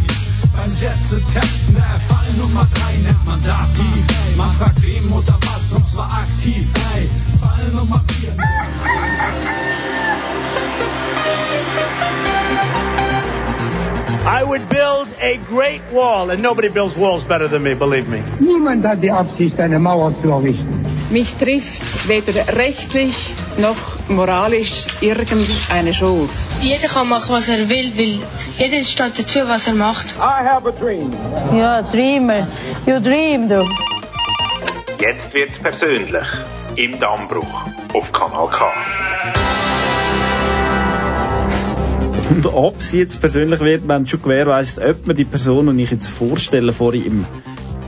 [0.55, 4.03] Beim Sätze testen, äh, Fall Nummer drei nennt man Dativ.
[4.37, 6.67] Man fragt wem oder was und zwar aktiv.
[6.95, 8.33] Ey, Fall Nummer vier.
[14.25, 18.23] I would build a great wall, and nobody builds walls better than me, believe me.
[18.39, 20.85] Niemand hat die Absicht, eine Mauer zu errichten.
[21.09, 26.29] Mich trifft weder rechtlich noch moralisch irgendeine Schuld.
[26.61, 28.19] Jeder kann machen, was er will, weil
[28.57, 30.15] jeder steht dazu, was er macht.
[30.17, 31.11] I have a dream.
[31.55, 32.47] Ja, Dreamer.
[32.85, 33.67] You dream, du.
[34.99, 36.27] Jetzt wird's persönlich.
[36.75, 37.61] Im Dammbruch.
[37.93, 38.71] Auf Kanal K.
[42.29, 45.83] Und ob sie jetzt persönlich wird, wir haben schon gewährleistet, ob wir die Person, die
[45.83, 47.25] ich jetzt vorstelle, vorhin im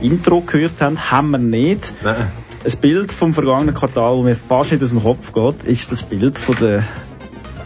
[0.02, 1.94] Intro gehört haben, haben wir nicht.
[2.02, 2.16] Nein.
[2.64, 6.02] Ein Bild vom vergangenen Quartal, das mir fast nicht aus dem Kopf geht, ist das
[6.04, 6.84] Bild von der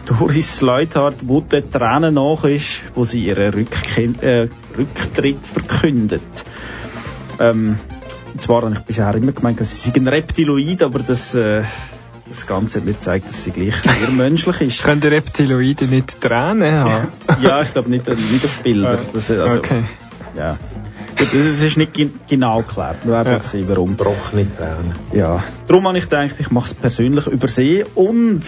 [0.05, 6.21] Doris Leuthard, wo der Tränen nach ist, wo sie ihren Rückken äh, Rücktritt verkündet.
[7.39, 7.77] Ähm,
[8.37, 11.63] zwar habe ich bisher immer gemeint, dass sie ein Reptiloid, aber das, äh,
[12.27, 14.83] das Ganze hat mir gezeigt, dass sie gleich sehr menschlich ist.
[14.83, 17.07] Können die Reptiloide nicht Tränen haben?
[17.41, 18.99] ja, ich glaube nicht, nicht auf Bilder.
[19.13, 19.83] Das, äh, also, okay.
[20.35, 20.57] Ja.
[21.17, 22.97] Gut, das ist nicht gen- genau geklärt.
[23.03, 23.43] Wir werden Ja.
[23.43, 23.97] sehen, warum.
[23.97, 24.93] Trockene Tränen.
[25.13, 25.43] Ja.
[25.67, 28.43] Darum habe ich gedacht, ich mache es persönlich übersehen und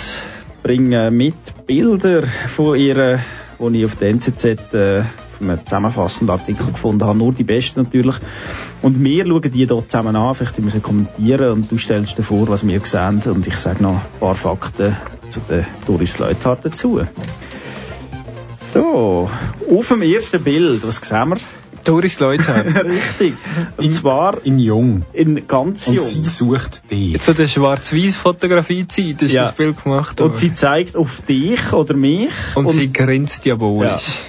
[0.61, 3.19] bringe mit Bilder von ihr,
[3.59, 7.17] die ich auf der NZZ äh, auf einem zusammenfassenden Artikel gefunden habe.
[7.17, 8.15] Nur die besten natürlich.
[8.83, 10.35] Und wir schauen die hier zusammen an.
[10.35, 13.21] Vielleicht müssen wir sie kommentieren und du stellst dir vor, was wir sehen.
[13.25, 14.95] Und ich sage noch ein paar Fakten
[15.29, 17.01] zu der Doris Leuthard dazu.
[18.73, 19.29] So,
[19.71, 21.37] auf dem ersten Bild, was sehen wir?
[21.83, 22.65] Doris Leuthard.
[22.85, 23.33] Richtig.
[23.77, 25.03] Und zwar In Jung.
[25.13, 26.05] in ganz Und jung.
[26.05, 27.13] sie sucht dich.
[27.13, 29.43] Jetzt hat eine Schwarz-Weiß-Fotografie-Zeit, ist Ja.
[29.43, 30.37] das Bild gemacht Und worden.
[30.37, 32.29] sie zeigt auf dich oder mich.
[32.55, 34.19] Und, sie grinst diabolisch.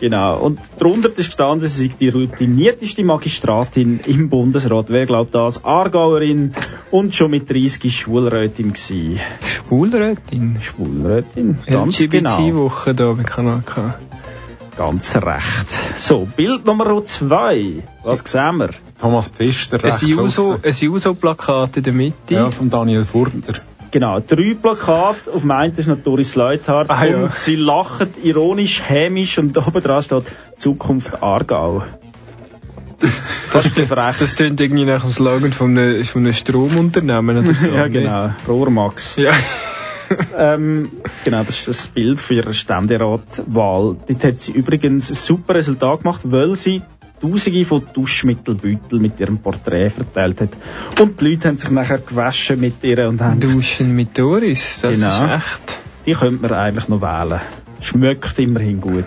[0.00, 0.36] Genau.
[0.40, 4.86] Und darunter ist gestanden, sie sei die routinierteste Magistratin im Bundesrat.
[4.90, 5.64] Wer glaubt das?
[5.64, 6.54] Aargauerin
[6.90, 9.20] und schon mit 30 Schulrätin gsi.
[9.46, 10.56] Schwulrätin.
[10.60, 12.36] Schwulrätin, ganz genau.
[12.36, 13.62] LGBT-Woche da bei Kanal.
[14.76, 15.70] Ganz recht.
[15.98, 17.82] So, Bild Nummer zwei.
[18.02, 18.70] Was sehen wir?
[19.00, 22.34] Thomas Pfister, rechts ein Juso-Plakat in der Mitte.
[22.34, 23.60] Ja, von Daniel Furter.
[23.90, 25.30] Genau, drei Plakate.
[25.34, 26.88] Auf dem einen ist noch Doris Leuthard.
[26.88, 27.16] Ah, ja.
[27.18, 30.24] Und sie lachen ironisch, hämisch und oben dran steht
[30.56, 31.84] Zukunft Aargau.
[33.52, 34.16] Das ist frech.
[34.18, 37.68] Das klingt irgendwie nach dem Slogan von einem, von einem Stromunternehmen oder so.
[37.74, 38.30] ja, genau.
[38.48, 39.16] Rohrmax.
[39.16, 39.32] Ja.
[40.36, 40.90] Ähm,
[41.24, 43.96] genau, das ist das Bild für ihre Ständeratwahl.
[44.06, 46.82] Dort hat sie übrigens ein super Resultat gemacht, weil sie
[47.20, 50.48] Tausende von Duschmittelbeutel mit ihrem Porträt verteilt hat.
[51.00, 53.38] Und die Leute haben sich nachher gewaschen mit ihr und haben...
[53.38, 55.08] Duschen mit Doris, das Genau.
[55.08, 55.78] ist echt.
[56.04, 57.40] Die könnte man eigentlich noch wählen.
[57.80, 59.04] Schmeckt immerhin gut.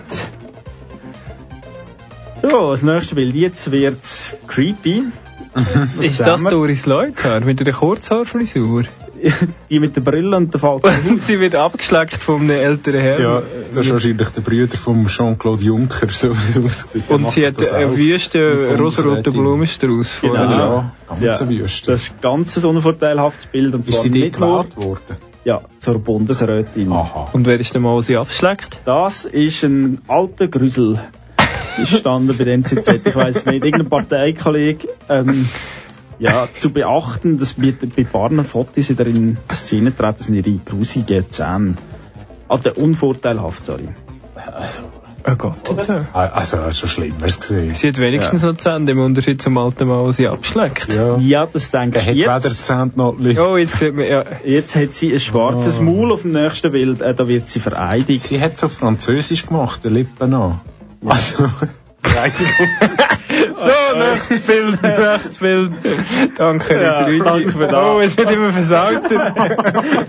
[2.40, 3.34] So, das nächste Bild.
[3.34, 5.04] Jetzt wird's creepy.
[6.00, 6.42] Ist das?
[6.44, 8.84] Doris Leuthard mit der Kurzhaarfrisur?
[9.70, 10.90] Die mit der Brille und der Falten.
[11.08, 13.22] Und sie wird abgeschleckt von einem älteren Herrn.
[13.22, 13.42] Ja,
[13.74, 16.08] das ist wahrscheinlich der Brüder von Jean-Claude Juncker.
[16.10, 17.04] So wie es aussieht.
[17.08, 19.32] Der Und sie hat einen wüsten Mit rosaroten Bundesrätin.
[19.32, 20.30] Blumenstrauß vor.
[20.30, 20.48] Genau.
[20.48, 21.48] Ja, ganz Ja.
[21.48, 21.88] wüst.
[21.88, 23.74] Das ist ein ganz unvorteilhaftes Bild.
[23.74, 25.16] Und Ist zwar sie dort nicht nur gewählt worden?
[25.44, 26.92] ja, zur Bundesrätin.
[26.92, 27.28] Aha.
[27.32, 28.80] Und wer ist der Mal, sie abschleckt?
[28.84, 30.98] Das ist ein alter Grüsel.
[31.80, 32.88] Ist gestanden bei der NZZ.
[33.04, 33.64] Ich weiß es nicht.
[33.64, 34.88] Irgendein Parteikollege.
[35.08, 35.46] Ähm,
[36.18, 41.76] ja, zu beachten, dass bei, bei paar Fotos in Szene treten, sind ihre grusigen Zähne.
[42.48, 43.88] Also unvorteilhaft, sorry.
[44.52, 44.84] Also,
[45.28, 45.56] Oh Gott.
[45.82, 45.92] So.
[46.12, 47.74] also schon schlimmeres gesehen.
[47.74, 50.94] Sie hat wenigstens noch Zähne, im Unterschied zum alten Mann, der sie abschleckt.
[50.94, 51.16] Ja.
[51.18, 52.64] Ja, das denke Der ich hat weder jetzt.
[52.64, 53.36] Zehntnotli.
[53.36, 54.24] Oh, jetzt sieht man, ja.
[54.44, 55.82] Jetzt hat sie ein schwarzes Oh.
[55.82, 57.00] Maul auf dem nächsten Bild.
[57.02, 58.22] Äh, da wird sie vereidigt.
[58.22, 60.60] Sie hat es auf Französisch gemacht, der Lippen an.
[61.04, 61.85] Also, Vereidigung.
[63.56, 65.72] So, nächstes Bild, nächstes Bild.
[66.36, 67.74] Danke, Ja, danke für das.
[67.74, 69.34] Oh, es wird immer versagter.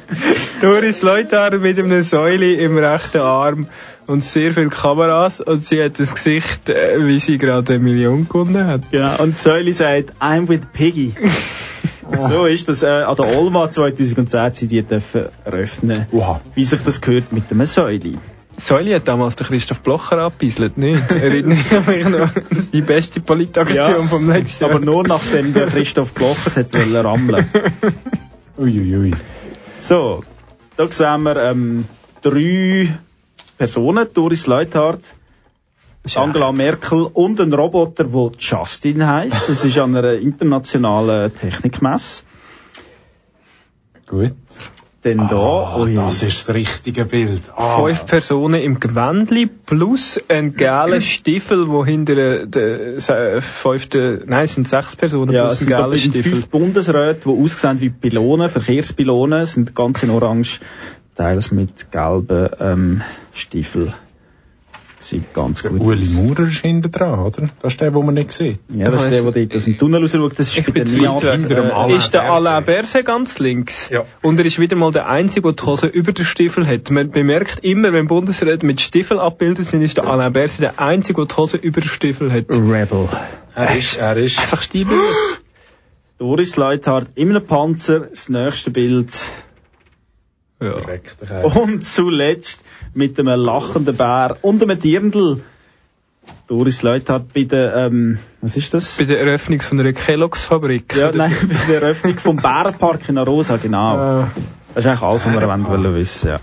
[0.62, 3.68] Doris Leuthard mit einem Säule im rechten Arm
[4.06, 8.28] und sehr viele Kameras und sie hat das Gesicht, äh, wie sie gerade eine Million
[8.28, 8.82] gewonnen hat.
[8.92, 9.22] Genau.
[9.22, 11.14] Und Säuli sagt, I'm with Piggy.
[12.18, 12.84] So ist das.
[12.84, 16.08] Äh, an der Olma 2010 hat sie die dürfen eröffnen.
[16.56, 18.18] Wie sich das gehört mit dem Säuli.
[18.60, 21.12] Säule hat damals den Christoph Blocher abbeiselt, nicht?
[21.12, 22.30] Erinnere ich mich noch.
[22.50, 24.76] Das ist die beste Politaktion Ja, vom letzten Jahr.
[24.76, 27.48] Aber nur nachdem der Christoph Blocher es wollen rammeln.
[28.58, 29.14] Uiuiui.
[29.78, 30.24] So,
[30.76, 31.86] da sehen wir ähm,
[32.24, 32.98] drei
[33.60, 34.08] Personen.
[34.12, 35.04] Doris Leuthard,
[36.16, 39.50] Angela Merkel und ein Roboter, der Justin heißt.
[39.50, 42.24] Das ist an einer internationalen Technikmesse.
[44.08, 44.34] Gut.
[45.08, 45.96] Denn da, Ah, ui.
[45.96, 47.42] das ist das richtige Bild.
[47.56, 47.78] Ah.
[47.82, 54.44] Fünf Personen im Gewändli plus ein geiler Stiefel, wo hinter der, der se- fünften, nein,
[54.44, 56.32] es sind sechs Personen Ja, plus ein etwa Stiefel.
[56.34, 60.60] fünf Bundesräte, die aussehen wie Pylonen, Verkehrspylonen, sind ganz in orange,
[61.16, 63.02] teils mit gelben ähm,
[63.34, 63.94] Stiefeln.
[65.00, 66.06] Sieht ganz Der gut Uli.
[66.08, 67.50] Maurer ist hinten dran, oder?
[67.62, 68.60] Das ist der, den man nicht sieht.
[68.70, 70.40] Ja, das ist der, der dort aus dem Tunnel rausschaut.
[70.40, 72.24] Das ist bei hinter dem äh, ist der.
[72.24, 73.90] Alain Berset ganz links.
[73.90, 74.06] Ja.
[74.24, 76.90] Und er ist wieder mal der Einzige, der die Hose über den Stiefel hat.
[76.90, 81.22] Man bemerkt immer, wenn Bundesräte mit Stiefel abgebildet sind, ist der Alain Berset der Einzige,
[81.22, 82.46] der die Hose über den Stiefel hat.
[82.50, 83.08] Rebel.
[83.54, 84.40] Er ist, er ist.
[84.40, 85.42] Einfach stilbewusst.
[86.18, 89.30] Doris Leuthard in einem Panzer, das nächste Bild.
[90.60, 91.44] Ja.
[91.44, 95.42] Und zuletzt mit einem lachenden Bär und einem Dirndl.
[96.48, 98.98] Doris Leuthard bei der, ähm, was ist das?
[98.98, 100.96] Bei der Eröffnung von einer Kelloggs-Fabrik.
[100.96, 103.96] Ja, nein, bei der Eröffnung vom Bärenpark in Arosa, genau.
[103.98, 104.32] Ah.
[104.74, 106.40] Das ist eigentlich alles, was wir wollen wissen, ja.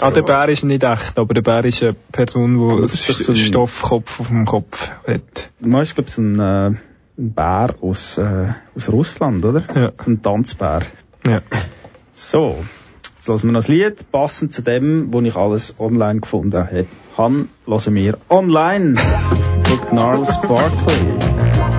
[0.00, 3.30] Ah, der Bär ist nicht echt, aber der Bär ist eine Person, die so einen
[3.30, 5.50] ein- Stoffkopf auf dem Kopf hat.
[5.60, 6.78] Man ist, glaube ich, so ein, äh, ein
[7.16, 9.62] Bär aus, äh, aus Russland, oder?
[9.74, 9.92] Ja.
[10.02, 10.82] So ein Tanzbär.
[11.26, 11.42] Ja.
[12.12, 12.64] So,
[13.24, 16.86] jetzt lassen wir noch das Lied, passend zu dem, wo ich alles online gefunden habe.
[17.16, 18.96] Han, hören wir online.
[18.96, 21.73] Von Gnarls Barkley.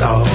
[0.00, 0.29] saw.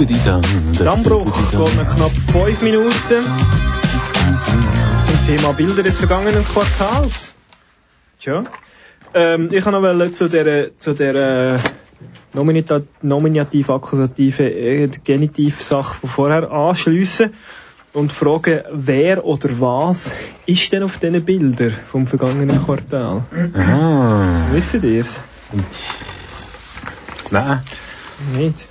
[0.00, 3.22] Dammbruch geht noch knapp fünf Minuten
[5.04, 7.34] zum Thema Bilder des vergangenen Quartals.
[8.18, 8.44] Tja.
[9.12, 11.14] Ähm, ich kann noch zu der, zu der
[11.54, 11.58] äh,
[12.32, 17.34] Nominita nominativ-akkusative äh, Genitiv-Sache von vorher anschliessen
[17.92, 20.14] und fragen, wer oder was
[20.46, 23.24] ist denn auf diesen Bildern vom vergangenen Quartal?
[23.52, 24.46] Ah.
[24.50, 25.20] Wisst ihr's?
[27.30, 27.60] Nein.
[28.34, 28.66] Nicht?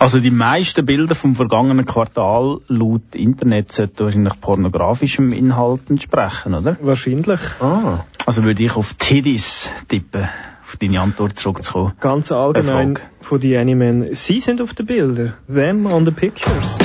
[0.00, 6.76] Also die meisten Bilder vom vergangenen Quartal laut Internet sollten wahrscheinlich pornografischem Inhalt entsprechen, oder?
[6.80, 7.40] Wahrscheinlich.
[7.60, 8.04] Ah.
[8.24, 10.28] Also würde ich auf Tiddies tippen,
[10.64, 11.94] auf deine Antwort zurückzukommen.
[11.98, 14.14] Ganz allgemein von den Animen.
[14.14, 15.34] Sie sind auf den Bildern.
[15.48, 16.78] Them on the pictures.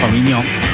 [0.00, 0.36] Familie.
[0.36, 0.69] that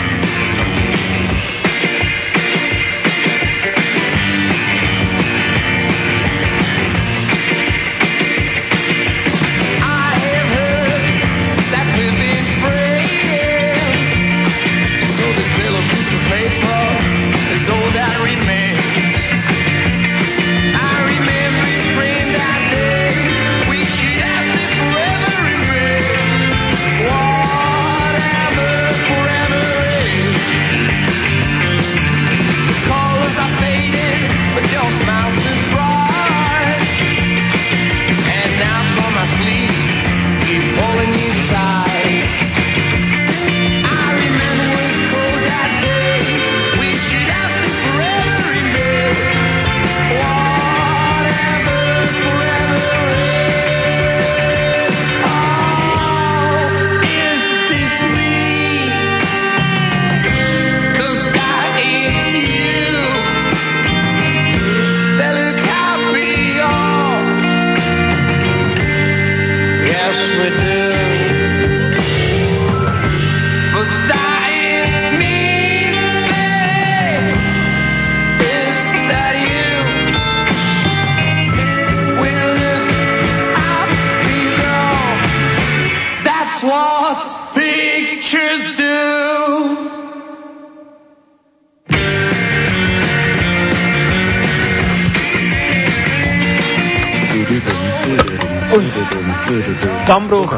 [100.07, 100.55] Dammbruch.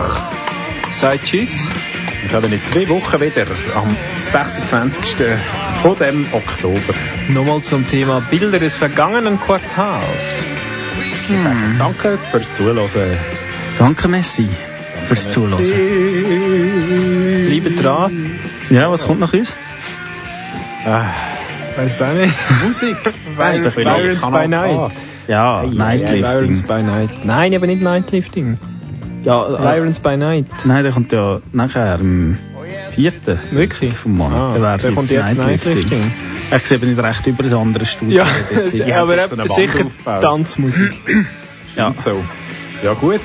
[0.93, 1.71] Sagt Tschüss.
[2.27, 5.17] Ich habe in zwei Wochen wieder, am 26.
[5.83, 6.95] von dem Oktober.
[7.29, 10.45] Nochmal zum Thema Bilder des vergangenen Quartals.
[11.31, 13.17] Ich sage danke fürs Zuhören.
[13.79, 14.49] Danke, Messi,
[15.07, 15.63] fürs Zuhören.
[17.49, 18.39] Bleibt dran.
[18.69, 19.57] Ja, was kommt nach uns?
[20.85, 21.07] Ah,
[21.77, 22.35] Weiß auch nicht.
[22.67, 22.97] Musik.
[23.37, 24.93] Pirates Ist doch by Night.
[25.29, 26.25] Ja, Nightlifting.
[26.25, 27.25] Violence by Night.
[27.25, 28.59] Nein, eben nicht Nightlifting.
[29.25, 30.47] Ja, äh, Violence by Night.
[30.65, 32.39] Nein, der kommt ja nachher am
[32.91, 33.39] vierten.
[33.51, 33.95] Wirklich?
[33.95, 34.33] Vom Mann.
[34.33, 36.13] Ah, der kommt jetzt Nightlifting.
[36.55, 38.19] Ich sehe nicht recht über das andere Studio.
[38.19, 38.27] Ja,
[38.65, 40.21] ich aber so sicher aufbauen.
[40.21, 40.93] Tanzmusik.
[41.77, 41.95] Ja.
[41.97, 42.25] So.
[42.83, 43.21] Ja gut.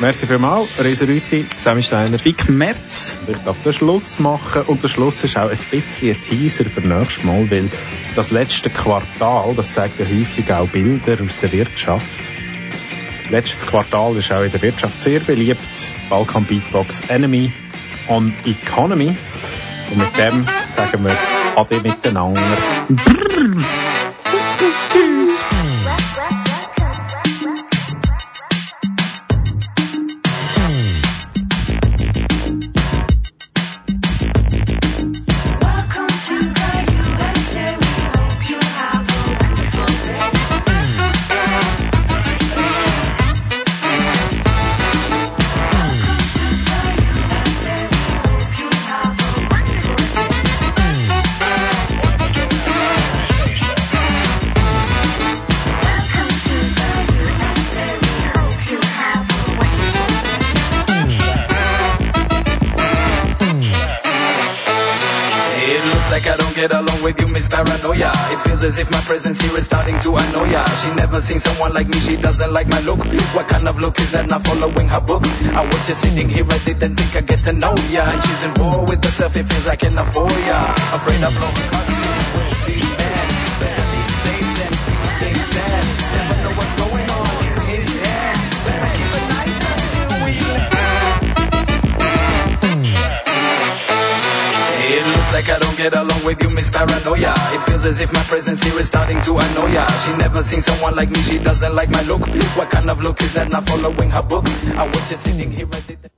[0.00, 1.46] Merci vielmals, Reserüti.
[1.58, 2.18] Sammy Steiner.
[2.18, 3.18] Big Merz.
[3.26, 4.62] Und ich darf den Schluss machen.
[4.62, 7.68] Und der Schluss ist auch ein bisschen ein Teaser für nächstes Mal, weil
[8.16, 12.06] das letzte Quartal, das zeigt ja häufig auch Bilder aus der Wirtschaft.
[13.30, 15.60] Letztes Quartal ist auch in der Wirtschaft sehr beliebt.
[16.08, 17.52] Balkan Beatbox Enemy
[18.08, 19.16] on Economy.
[19.90, 21.16] Und mit dem sagen wir
[21.56, 22.40] Ade miteinander.
[22.88, 23.97] It
[68.60, 70.64] As if my presence here is starting to annoy ya.
[70.82, 72.98] She never seen someone like me, she doesn't like my look.
[73.34, 75.22] What kind of look is that not following her book?
[75.24, 78.02] I watch you sitting here, I didn't think I get to know ya.
[78.02, 80.74] And she's in war with herself, it feels like an ya.
[80.92, 81.88] Afraid of blowing her
[85.52, 85.84] sad.
[86.14, 86.97] Never know what's going
[95.28, 97.34] It looks like I don't get along with you, Miss Paranoia.
[97.52, 99.86] It feels as if my presence here is starting to annoy ya.
[99.98, 102.20] She never seen someone like me, she doesn't like my look.
[102.56, 104.48] What kind of look is that not following her book?
[104.48, 106.17] I watch you sitting here, I